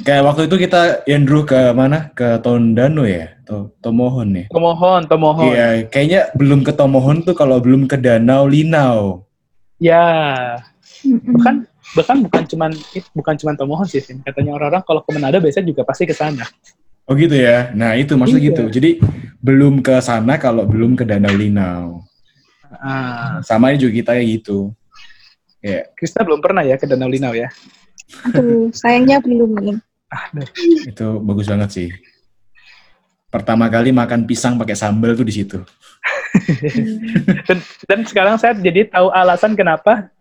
kayak 0.00 0.24
waktu 0.24 0.48
itu 0.48 0.56
kita 0.56 1.04
Andrew 1.04 1.44
ke 1.44 1.76
mana? 1.76 2.08
Ke 2.16 2.40
Tondano 2.40 3.04
ya, 3.04 3.36
to 3.44 3.68
Tomohon 3.84 4.32
ya. 4.32 4.44
Tomohon, 4.48 5.04
tomohon. 5.04 5.52
Iya, 5.52 5.84
kayaknya 5.92 6.32
belum 6.32 6.64
ke 6.64 6.72
Tomohon 6.72 7.28
tuh 7.28 7.36
kalau 7.36 7.60
belum 7.60 7.84
ke 7.84 8.00
Danau 8.00 8.48
Linau. 8.48 9.28
Ya. 9.76 10.56
Bahkan 11.24 11.54
bahkan 11.94 12.16
bukan 12.22 12.42
cuman 12.46 12.70
bukan 13.14 13.34
cuman 13.38 13.54
tomohon 13.54 13.86
sih, 13.86 14.02
Vin. 14.02 14.20
Katanya 14.22 14.56
orang-orang 14.58 14.82
kalau 14.82 15.00
ke 15.02 15.10
Manado 15.14 15.38
biasanya 15.38 15.66
juga 15.70 15.82
pasti 15.86 16.04
ke 16.04 16.14
sana. 16.14 16.44
Oh 17.06 17.14
gitu 17.14 17.38
ya. 17.38 17.70
Nah 17.72 17.94
itu 17.94 18.18
maksudnya 18.18 18.42
Iya. 18.42 18.48
gitu. 18.50 18.64
Jadi 18.68 18.90
belum 19.38 19.78
ke 19.78 19.94
sana 20.02 20.36
kalau 20.36 20.66
belum 20.66 20.98
ke 20.98 21.06
Danau 21.06 21.30
Linau. 21.30 22.02
Ah, 22.82 23.38
Sama 23.46 23.70
juga 23.78 23.94
kita 23.94 24.10
kayak 24.18 24.28
gitu. 24.42 24.74
Kayak 25.62 25.94
Krista 25.94 26.26
belum 26.26 26.42
pernah 26.42 26.66
ya 26.66 26.74
ke 26.74 26.84
Danau 26.84 27.06
Linau 27.06 27.30
ya. 27.30 27.46
Aduh, 28.30 28.70
sayangnya 28.74 29.22
belum 29.22 29.50
nih. 29.62 29.78
Aduh. 30.06 30.46
itu 30.86 31.06
bagus 31.22 31.46
banget 31.46 31.70
sih. 31.70 31.88
Pertama 33.26 33.66
kali 33.66 33.90
makan 33.90 34.22
pisang 34.24 34.54
pakai 34.56 34.78
sambal 34.78 35.14
tuh 35.14 35.26
di 35.26 35.34
situ. 35.34 35.58
Dan, 37.48 37.58
dan 37.88 38.00
sekarang 38.04 38.36
saya 38.36 38.52
jadi 38.52 38.86
tahu 38.92 39.08
alasan 39.08 39.56
kenapa 39.56 40.12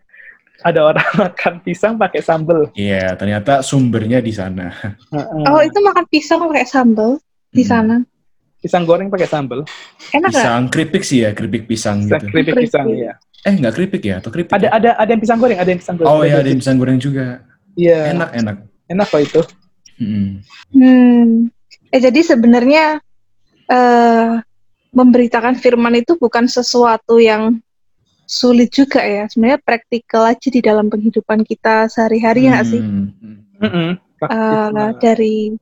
ada 0.62 0.80
orang 0.86 1.10
makan 1.22 1.54
pisang 1.60 1.94
pakai 1.96 2.22
sambal. 2.22 2.70
Iya, 2.72 3.16
ternyata 3.16 3.60
sumbernya 3.60 4.20
di 4.20 4.32
sana. 4.32 4.72
Heeh. 5.16 5.44
Oh, 5.46 5.60
itu 5.60 5.80
makan 5.80 6.06
pisang 6.08 6.40
pakai 6.46 6.64
sambal 6.64 7.20
di 7.50 7.64
Hmm. 7.64 7.70
sana. 7.70 7.96
Pisang 8.56 8.84
goreng 8.84 9.10
pakai 9.10 9.26
sambal. 9.26 9.62
Enak 10.10 10.30
nggak? 10.30 10.42
Pisang 10.42 10.64
keripik 10.70 11.04
sih 11.04 11.22
ya, 11.22 11.32
keripik 11.32 11.66
pisang 11.66 12.02
Pisang 12.02 12.18
gitu. 12.18 12.26
keripik 12.32 12.54
Keripik. 12.56 12.66
pisang 12.72 12.88
ya. 12.92 13.14
Eh, 13.46 13.54
nggak 13.54 13.74
keripik 13.74 14.02
ya? 14.02 14.16
Atau 14.18 14.30
keripik? 14.30 14.52
Ada 14.52 14.66
ya? 14.66 14.72
ada 14.72 14.90
ada 14.98 15.10
yang 15.10 15.22
pisang 15.22 15.38
goreng, 15.38 15.60
ada 15.60 15.70
yang 15.70 15.80
pisang 15.80 15.96
goreng. 15.96 16.10
Oh 16.10 16.22
iya, 16.22 16.36
ada 16.40 16.50
yang 16.50 16.60
pisang 16.60 16.78
goreng 16.78 16.98
juga. 16.98 17.26
Iya. 17.78 18.00
Enak, 18.12 18.30
enak. 18.34 18.56
Enak 18.88 19.08
kok 19.08 19.22
itu. 19.22 19.42
Mm-mm. 19.96 20.28
Hmm. 20.74 21.30
Eh 21.88 22.00
jadi 22.00 22.20
sebenarnya 22.22 23.00
eh 23.66 24.30
memberitakan 24.90 25.56
firman 25.56 25.94
itu 25.94 26.16
bukan 26.16 26.48
sesuatu 26.48 27.20
yang 27.20 27.60
sulit 28.26 28.74
juga 28.74 29.02
ya. 29.06 29.30
Sebenarnya 29.30 29.62
praktikal 29.62 30.26
aja 30.26 30.48
di 30.50 30.62
dalam 30.62 30.90
penghidupan 30.90 31.46
kita 31.46 31.90
sehari-hari 31.90 32.50
ya 32.50 32.58
nggak 32.58 32.68
sih? 32.68 32.82
Hmm. 32.82 33.98
Banget. 34.16 34.94
dari 35.00 35.54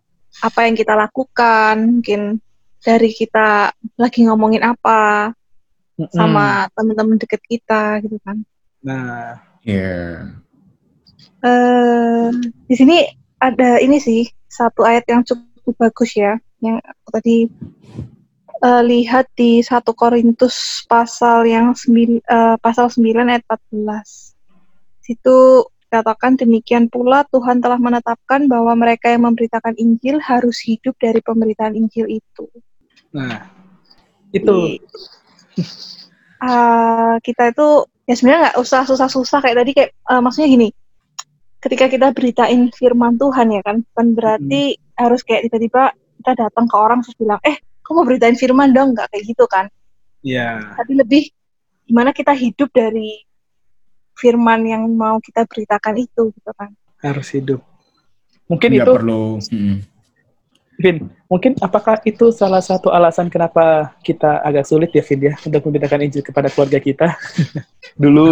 apa 0.42 0.60
yang 0.66 0.76
kita 0.76 0.94
lakukan, 0.96 1.76
mungkin 2.00 2.42
dari 2.84 3.10
kita 3.12 3.72
lagi 4.00 4.26
ngomongin 4.28 4.64
apa 4.64 5.32
Mm-mm. 6.00 6.10
sama 6.12 6.68
teman-teman 6.74 7.22
deket 7.22 7.42
kita 7.46 8.02
gitu 8.02 8.18
kan. 8.24 8.42
Nah, 8.84 9.40
Iya. 9.64 10.28
eh 11.44 12.28
di 12.68 12.76
sini 12.76 13.04
ada 13.40 13.80
ini 13.80 14.00
sih 14.00 14.28
satu 14.48 14.84
ayat 14.84 15.08
yang 15.08 15.24
cukup 15.24 15.76
bagus 15.80 16.16
ya 16.16 16.36
yang 16.60 16.80
aku 16.84 17.10
tadi 17.16 17.38
eh, 18.64 18.84
lihat 18.88 19.28
di 19.36 19.60
1 19.60 19.92
Korintus 19.92 20.88
pasal 20.88 21.44
yang 21.46 21.76
sembil- 21.76 22.24
eh, 22.24 22.56
pasal 22.64 22.88
9 22.88 23.28
ayat 23.28 23.44
14. 23.46 24.34
Situ 25.04 25.68
katakan 25.92 26.40
demikian 26.40 26.90
pula 26.90 27.22
Tuhan 27.30 27.62
telah 27.62 27.78
menetapkan 27.78 28.50
bahwa 28.50 28.74
mereka 28.74 29.14
yang 29.14 29.30
memberitakan 29.30 29.78
Injil 29.78 30.18
harus 30.18 30.58
hidup 30.66 30.98
dari 30.98 31.22
pemberitaan 31.22 31.78
Injil 31.78 32.10
itu. 32.10 32.48
nah 33.14 33.46
itu. 34.34 34.82
Eh, 36.44 37.16
kita 37.24 37.56
itu 37.56 37.88
ya 38.04 38.14
sebenarnya 38.20 38.42
nggak 38.52 38.60
usah 38.60 38.84
susah-susah 38.84 39.40
kayak 39.40 39.64
tadi 39.64 39.72
kayak 39.72 39.92
eh, 39.96 40.20
maksudnya 40.20 40.52
gini 40.52 40.70
ketika 41.64 41.88
kita 41.88 42.12
beritain 42.12 42.68
firman 42.76 43.16
Tuhan 43.16 43.48
ya 43.56 43.62
kan 43.64 43.80
bukan 43.80 44.08
berarti 44.12 44.76
harus 45.00 45.24
kayak 45.24 45.48
tiba-tiba 45.48 45.96
kita 46.20 46.32
datang 46.36 46.68
ke 46.68 46.76
orang 46.76 47.00
terus 47.00 47.16
bilang 47.16 47.40
eh 47.48 47.56
kamu 47.84 48.00
beritain 48.04 48.36
firman 48.36 48.72
dong 48.72 48.92
nggak 48.92 49.08
kayak 49.12 49.24
gitu 49.28 49.46
kan 49.46 49.68
Ya. 50.24 50.72
tapi 50.74 50.96
lebih 50.96 51.24
gimana 51.84 52.16
kita 52.16 52.32
hidup 52.32 52.72
dari 52.72 53.22
firman 54.16 54.64
yang 54.64 54.88
mau 54.88 55.20
kita 55.20 55.44
beritakan 55.44 56.00
itu 56.00 56.32
gitu 56.32 56.52
kan 56.56 56.72
harus 57.04 57.28
hidup. 57.30 57.60
Mungkin 58.48 58.70
Nggak 58.72 58.88
itu, 58.88 58.94
perlu. 58.96 59.24
mm. 59.44 59.78
Vin, 60.74 60.98
mungkin 61.30 61.54
apakah 61.62 62.02
itu 62.02 62.34
salah 62.34 62.58
satu 62.58 62.90
alasan 62.90 63.30
kenapa 63.30 63.94
kita 64.02 64.42
agak 64.42 64.66
sulit 64.66 64.90
ya, 64.90 65.04
Vin, 65.06 65.30
ya, 65.30 65.34
untuk 65.38 65.62
memberitakan 65.64 66.02
Injil 66.02 66.24
kepada 66.26 66.50
keluarga 66.50 66.80
kita? 66.80 67.08
Dulu. 68.02 68.28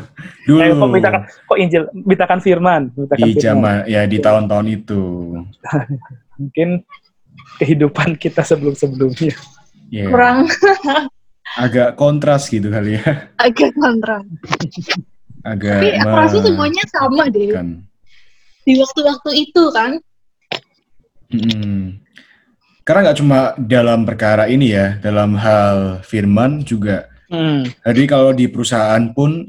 Dulu. 0.46 0.60
Eh, 0.60 0.68
kok 0.68 0.76
memberitakan, 0.76 1.20
kok 1.24 1.58
Injil, 1.58 1.82
memberitakan 1.94 2.38
firman. 2.44 2.80
memberitakan 2.92 3.22
di 3.22 3.32
firman. 3.32 3.42
zaman 3.42 3.76
ya 3.88 4.02
di 4.04 4.18
tahun-tahun 4.20 4.66
itu. 4.68 5.02
Mungkin 6.42 6.68
kehidupan 7.58 8.16
kita 8.20 8.44
sebelum-sebelumnya. 8.44 9.34
Iya. 9.86 10.10
kurang 10.10 10.50
Agak 11.56 11.94
kontras 11.94 12.50
gitu 12.50 12.68
kali 12.68 12.98
ya. 12.98 13.30
agak 13.38 13.70
kontra 13.78 14.18
Agak 15.46 15.78
tapi 15.78 15.88
aku 16.02 16.10
rasa 16.10 16.38
semuanya 16.42 16.84
sama 16.90 17.30
deh 17.30 17.54
kan. 17.54 17.80
di 18.66 18.72
waktu-waktu 18.82 19.30
itu 19.46 19.62
kan 19.70 20.02
Mm-mm. 21.30 22.02
Karena 22.86 23.10
nggak 23.10 23.18
cuma 23.18 23.50
dalam 23.58 24.06
perkara 24.06 24.46
ini 24.46 24.70
ya, 24.70 25.02
dalam 25.02 25.34
hal 25.34 26.06
firman 26.06 26.62
juga. 26.62 27.10
Hmm. 27.26 27.66
Jadi 27.82 28.06
kalau 28.06 28.30
di 28.30 28.46
perusahaan 28.46 29.02
pun 29.10 29.42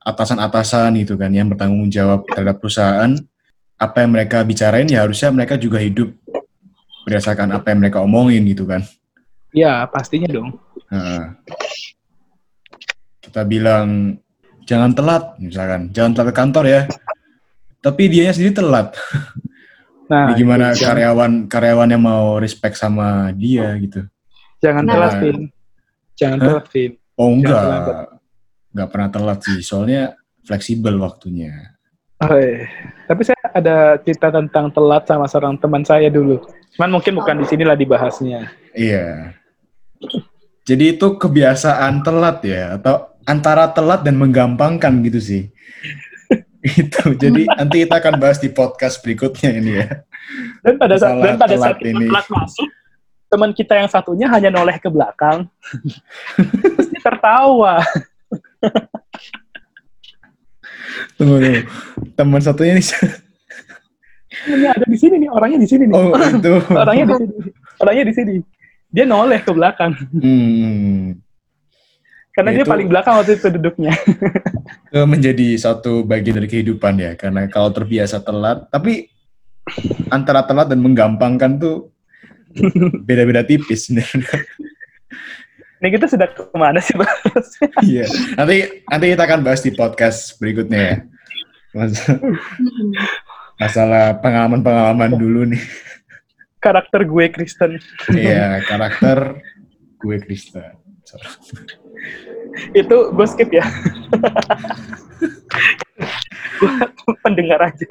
atasan-atasan 0.00 0.96
itu 1.04 1.12
kan 1.20 1.28
yang 1.28 1.52
bertanggung 1.52 1.92
jawab 1.92 2.24
terhadap 2.32 2.56
perusahaan, 2.56 3.12
apa 3.76 3.96
yang 4.00 4.16
mereka 4.16 4.40
bicarain 4.48 4.88
ya 4.88 5.04
harusnya 5.04 5.28
mereka 5.28 5.60
juga 5.60 5.76
hidup 5.76 6.08
berdasarkan 7.12 7.52
apa 7.52 7.68
yang 7.68 7.78
mereka 7.84 8.00
omongin 8.00 8.40
gitu 8.48 8.64
kan. 8.64 8.80
Ya, 9.52 9.84
pastinya 9.84 10.32
dong. 10.32 10.56
Nah, 10.88 11.36
kita 13.20 13.44
bilang 13.44 14.16
jangan 14.64 14.90
telat 14.92 15.36
misalkan, 15.36 15.92
jangan 15.92 16.10
telat 16.16 16.28
ke 16.32 16.36
kantor 16.36 16.64
ya. 16.66 16.80
Tapi 17.78 18.02
dianya 18.08 18.32
sendiri 18.32 18.56
telat. 18.56 18.88
Nah, 20.02 20.28
Jadi 20.28 20.44
gimana 20.44 20.76
jangan, 20.76 20.88
karyawan 20.92 21.32
karyawan 21.48 21.88
yang 21.88 22.02
mau 22.04 22.36
respect 22.36 22.76
sama 22.76 23.32
dia 23.32 23.72
gitu? 23.80 24.04
jangan 24.60 24.84
Nah. 24.84 24.92
telat, 24.92 25.12
Vin. 25.24 25.38
Jangan 26.20 26.36
Hah? 26.36 26.44
telat, 26.44 26.66
Vin. 26.68 26.92
Oh 26.92 27.24
Jangan 27.24 27.32
enggak, 27.40 27.62
terlambat. 27.64 27.96
nggak 28.76 28.88
pernah 28.92 29.08
telat 29.08 29.38
sih. 29.40 29.58
Soalnya 29.64 30.02
fleksibel 30.44 31.00
waktunya. 31.00 31.72
Oh, 32.20 32.36
iya. 32.36 32.68
Tapi 33.08 33.22
saya 33.24 33.40
ada 33.56 33.76
cerita 34.04 34.28
tentang 34.28 34.68
telat 34.68 35.08
sama 35.08 35.24
seorang 35.24 35.56
teman 35.56 35.80
saya 35.80 36.12
dulu. 36.12 36.44
Cuman 36.82 36.98
mungkin 36.98 37.14
bukan 37.14 37.38
di 37.38 37.46
sinilah 37.46 37.78
dibahasnya. 37.78 38.50
Iya. 38.74 39.38
Jadi 40.66 40.98
itu 40.98 41.14
kebiasaan 41.14 42.02
telat 42.02 42.42
ya, 42.42 42.74
atau 42.74 43.06
antara 43.22 43.70
telat 43.70 44.02
dan 44.02 44.18
menggampangkan 44.18 44.90
gitu 45.06 45.22
sih. 45.22 45.42
itu. 46.82 47.14
Jadi 47.14 47.46
nanti 47.46 47.86
kita 47.86 48.02
akan 48.02 48.18
bahas 48.18 48.42
di 48.42 48.50
podcast 48.50 48.98
berikutnya 48.98 49.54
ini 49.62 49.78
ya. 49.78 50.02
Dan 50.66 50.74
pada 50.74 50.98
saat 50.98 51.22
dan 51.22 51.38
pada 51.38 51.54
saat 51.54 51.78
ini. 51.86 52.10
telat 52.10 52.26
masuk, 52.26 52.66
teman 53.30 53.54
kita 53.54 53.78
yang 53.78 53.86
satunya 53.86 54.26
hanya 54.26 54.50
noleh 54.50 54.74
ke 54.82 54.90
belakang. 54.90 55.46
Terus 56.34 56.90
dia 56.90 56.98
tertawa. 56.98 57.78
Tunggu 61.14 61.38
dulu. 61.38 61.62
Teman 62.18 62.42
satunya 62.42 62.74
ini. 62.74 62.82
Ini 64.48 64.66
ada 64.66 64.84
di 64.88 64.96
sini 64.96 65.14
nih, 65.20 65.28
orangnya 65.28 65.58
di 65.60 65.68
sini 65.68 65.84
nih. 65.86 65.94
Oh 65.94 66.16
itu. 66.16 66.52
Orangnya 66.82 67.04
di 67.04 67.14
sini. 67.20 67.32
Orangnya 67.78 68.04
di 68.08 68.14
sini. 68.14 68.34
Dia 68.88 69.04
noleh 69.04 69.40
ke 69.40 69.52
belakang. 69.52 69.92
Hmm. 70.12 71.16
Karena 72.32 72.48
Ya, 72.48 72.54
dia 72.56 72.64
itu- 72.64 72.72
paling 72.72 72.88
belakang 72.88 73.14
waktu 73.20 73.36
itu 73.36 73.48
duduknya. 73.52 73.92
Itu 74.88 75.04
menjadi 75.04 75.48
satu 75.56 76.04
bagian 76.04 76.36
dari 76.36 76.48
kehidupan 76.48 76.96
ya, 76.96 77.12
karena 77.16 77.48
kalau 77.48 77.72
terbiasa 77.72 78.20
telat, 78.20 78.68
tapi 78.68 79.08
antara 80.08 80.44
telat 80.44 80.68
dan 80.68 80.80
menggampangkan 80.80 81.56
tuh 81.56 81.76
beda-beda 83.08 83.40
tipis. 83.40 83.88
Ini 83.88 84.04
kita 85.88 86.08
sudah 86.08 86.28
ke 86.28 86.44
mana 86.52 86.80
sih, 86.80 86.96
Bang? 86.96 87.08
Iya, 87.80 88.04
nanti 88.36 88.84
nanti 88.84 89.04
kita 89.12 89.22
akan 89.24 89.40
bahas 89.44 89.60
di 89.60 89.72
podcast 89.72 90.36
berikutnya 90.36 90.80
ya. 90.80 90.96
Mas- 93.58 93.72
Masalah 93.72 94.18
pengalaman-pengalaman 94.20 95.12
dulu 95.16 95.44
nih. 95.52 95.62
Karakter 96.62 97.02
gue 97.02 97.24
Kristen. 97.34 97.82
Iya, 98.14 98.62
karakter 98.64 99.42
gue 99.98 100.16
Kristen. 100.22 100.78
Sorry. 101.02 101.26
Itu 102.74 103.10
gue 103.10 103.26
skip 103.26 103.50
ya. 103.50 103.66
Pendengar 107.26 107.66
aja. 107.66 107.90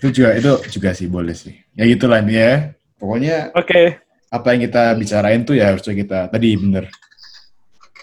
Itu 0.00 0.08
juga 0.12 0.30
itu 0.36 0.52
juga 0.72 0.90
sih 0.92 1.08
boleh 1.08 1.32
sih. 1.36 1.56
Ya 1.76 1.84
gitulah 1.88 2.20
nih 2.20 2.36
ya. 2.36 2.52
Pokoknya 3.00 3.52
Oke. 3.56 3.96
apa 4.28 4.46
yang 4.52 4.60
kita 4.68 4.82
bicarain 4.96 5.42
tuh 5.44 5.56
ya 5.56 5.72
harusnya 5.72 5.96
kita 5.96 6.18
tadi 6.28 6.56
bener. 6.56 6.84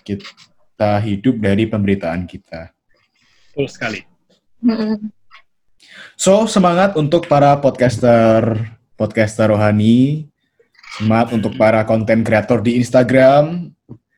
Kita 0.01 0.97
hidup 1.01 1.37
dari 1.41 1.69
pemberitaan 1.69 2.25
kita. 2.25 2.73
Betul 3.53 3.67
sekali. 3.69 3.99
Mm-mm. 4.65 5.16
So, 6.17 6.49
semangat 6.49 6.97
untuk 6.97 7.29
para 7.29 7.57
podcaster 7.61 8.57
podcaster 8.97 9.53
rohani. 9.53 10.27
Semangat 10.97 11.29
untuk 11.37 11.53
para 11.55 11.85
konten 11.85 12.25
kreator 12.25 12.63
di 12.65 12.81
Instagram. 12.81 13.69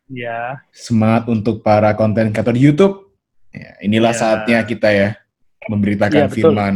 Ya. 0.08 0.64
Semangat 0.72 1.28
untuk 1.28 1.60
para 1.60 1.92
konten 1.94 2.32
kreator 2.32 2.56
di 2.56 2.64
YouTube. 2.64 3.12
Ya, 3.52 3.76
inilah 3.84 4.16
Ya. 4.16 4.20
saatnya 4.20 4.60
kita 4.64 4.90
ya 4.94 5.10
memberitakan 5.68 6.16
Ya, 6.16 6.28
betul. 6.30 6.36
firman. 6.40 6.76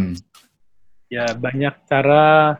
Ya, 1.07 1.25
banyak 1.31 1.73
cara 1.87 2.57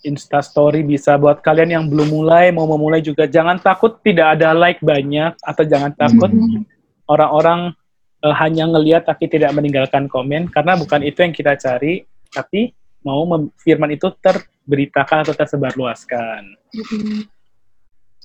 Insta 0.00 0.40
Story 0.40 0.80
bisa 0.80 1.20
buat 1.20 1.44
kalian 1.44 1.70
yang 1.76 1.84
belum 1.86 2.08
mulai, 2.08 2.48
mau 2.48 2.64
memulai 2.64 3.04
juga. 3.04 3.28
Jangan 3.28 3.60
takut 3.60 4.00
tidak 4.00 4.40
ada 4.40 4.56
like 4.56 4.80
banyak, 4.80 5.36
atau 5.44 5.64
jangan 5.68 5.92
takut 5.92 6.32
Hmm. 6.32 6.64
orang-orang 7.04 7.76
eh, 8.24 8.34
hanya 8.36 8.68
ngelihat 8.68 9.08
tapi 9.08 9.26
tidak 9.26 9.52
meninggalkan 9.56 10.06
komen, 10.06 10.48
karena 10.52 10.76
bukan 10.76 11.00
itu 11.04 11.20
yang 11.24 11.34
kita 11.34 11.56
cari, 11.56 12.04
tapi 12.30 12.72
mau 13.00 13.24
mem- 13.24 13.52
firman 13.60 13.90
itu 13.92 14.12
terberitakan 14.20 15.24
atau 15.24 15.34
tersebarluaskan. 15.34 16.54
Mm-mm. 16.76 17.26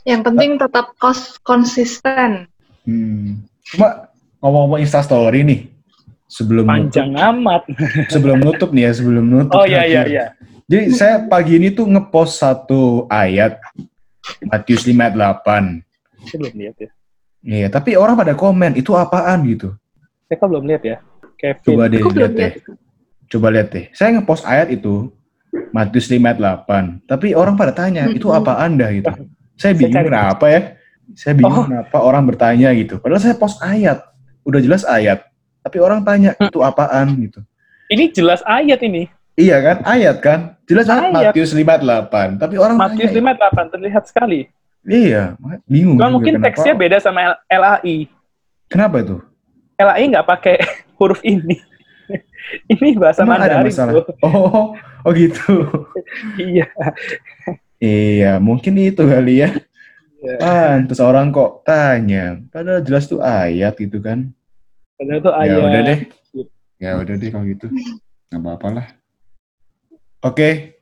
Yang 0.06 0.22
penting 0.22 0.52
tetap 0.62 0.94
kos 1.02 1.42
konsisten. 1.42 2.46
Hmm. 2.86 3.42
Cuma 3.66 4.14
ngomong-ngomong 4.38 4.78
Instastory 4.86 5.42
nih, 5.42 5.62
sebelum 6.30 6.70
Panjang 6.70 7.18
amat. 7.18 7.66
nutup, 7.66 8.10
sebelum 8.14 8.38
nutup 8.38 8.70
nih 8.70 8.84
ya, 8.86 8.92
sebelum 8.94 9.26
nutup. 9.26 9.58
Oh 9.58 9.66
iya 9.66 9.82
iya 9.90 10.04
terakhir. 10.06 10.14
iya. 10.14 10.26
Jadi 10.66 10.86
saya 10.98 11.16
pagi 11.26 11.62
ini 11.62 11.70
tuh 11.70 11.86
ngepost 11.86 12.42
satu 12.42 13.06
ayat 13.10 13.62
Matius 14.50 14.82
5 14.86 14.98
ayat 14.98 15.14
8. 15.14 16.26
Saya 16.26 16.38
belum 16.42 16.56
lihat 16.58 16.76
ya. 16.82 16.90
Iya, 17.46 17.68
tapi 17.70 17.94
orang 17.94 18.18
pada 18.18 18.34
komen 18.34 18.74
itu 18.74 18.98
apaan 18.98 19.46
gitu. 19.46 19.78
Saya 20.26 20.36
kok 20.36 20.50
belum 20.50 20.66
lihat 20.66 20.84
ya. 20.84 20.98
Kevin. 21.36 21.62
Coba 21.62 21.84
deh 21.86 22.02
lihat 22.02 22.34
deh. 22.34 22.52
Coba 23.28 23.48
lihat 23.52 23.68
deh. 23.70 23.86
Saya 23.92 24.10
ngepost 24.16 24.44
ayat 24.44 24.68
itu 24.70 25.14
Matius 25.70 26.08
5 26.08 26.18
ayat 26.18 26.40
8. 26.66 27.06
Tapi 27.06 27.28
orang 27.32 27.56
pada 27.56 27.72
tanya, 27.72 28.08
itu 28.08 28.28
Mm-mm. 28.28 28.40
apa 28.42 28.58
Anda 28.58 28.90
gitu. 28.92 29.12
Saya 29.56 29.72
Saya 29.72 29.74
bingung 29.76 29.96
cari. 29.96 30.08
kenapa 30.10 30.46
ya. 30.48 30.62
Saya 31.14 31.34
bingung 31.34 31.54
Oh. 31.56 31.66
kenapa 31.66 31.98
orang 32.00 32.24
bertanya 32.26 32.70
gitu. 32.74 32.98
Padahal 32.98 33.22
saya 33.22 33.36
post 33.36 33.62
ayat. 33.62 34.02
Udah 34.42 34.60
jelas 34.60 34.82
ayat. 34.84 35.26
Tapi 35.62 35.78
orang 35.78 36.02
tanya, 36.02 36.34
Hmm. 36.34 36.46
itu 36.46 36.60
apaan 36.60 37.08
gitu. 37.20 37.40
Ini 37.88 38.10
jelas 38.12 38.42
ayat 38.44 38.82
ini. 38.82 39.10
Iya 39.36 39.58
kan? 39.60 39.78
Ayat 39.84 40.18
kan? 40.20 40.40
Jelas 40.66 40.86
banget 40.86 41.04
Ayat. 41.06 41.16
Matius 41.30 41.52
5 41.52 41.68
ayat 41.68 41.84
8. 41.84 42.42
Tapi 42.42 42.56
orang 42.56 42.76
Matius 42.76 43.12
tanya, 43.12 43.20
5 43.22 43.32
8 43.36 43.66
terlihat 43.70 44.04
sekali. 44.06 44.40
Iya, 44.82 45.34
bingung. 45.66 45.98
Cuma 45.98 46.10
mungkin 46.10 46.38
kenapa. 46.38 46.46
teksnya 46.52 46.74
beda 46.74 46.98
sama 47.00 47.20
L- 47.28 47.42
LAI. 47.52 48.06
Kenapa 48.66 49.02
itu? 49.02 49.18
LAI 49.76 50.04
nggak 50.10 50.28
pakai 50.28 50.56
huruf 51.00 51.20
ini. 51.22 51.60
ini 52.72 52.96
bahasa 52.96 53.26
Emang 53.26 53.42
ada 53.42 53.60
Mandarin. 53.60 53.68
masalah? 53.68 53.94
bro. 53.94 54.04
Oh, 54.26 54.66
oh 55.04 55.12
gitu. 55.12 55.66
Iya. 56.36 56.68
iya, 57.78 58.32
mungkin 58.38 58.78
itu 58.78 59.02
kali 59.02 59.44
ya. 59.44 59.50
Iya. 60.18 60.38
Pantes 60.40 60.98
orang 60.98 61.30
kok 61.30 61.62
tanya. 61.64 62.40
Padahal 62.50 62.82
jelas 62.82 63.06
tuh 63.06 63.20
ayat 63.20 63.76
gitu 63.76 64.00
kan. 64.00 64.32
Padahal 64.96 65.20
itu 65.20 65.30
Ya 65.30 65.36
ayat. 65.38 65.60
udah 65.62 65.82
deh. 65.84 66.00
Ya 66.76 66.90
udah 66.96 67.16
deh 67.16 67.30
kalau 67.30 67.46
gitu. 67.46 67.68
Nggak 68.30 68.42
apa-apa 68.42 68.68
lah. 68.72 68.88
Oke, 70.20 70.74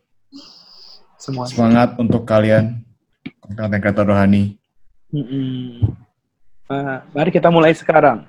Semua. 1.20 1.44
semangat 1.44 2.00
untuk 2.00 2.24
kalian 2.24 2.80
konten 3.44 3.76
kreator 3.76 4.08
rohani. 4.08 4.56
Mm-mm. 5.12 5.84
Nah, 6.66 7.04
mari 7.12 7.28
kita 7.28 7.52
mulai 7.52 7.76
sekarang. 7.76 8.24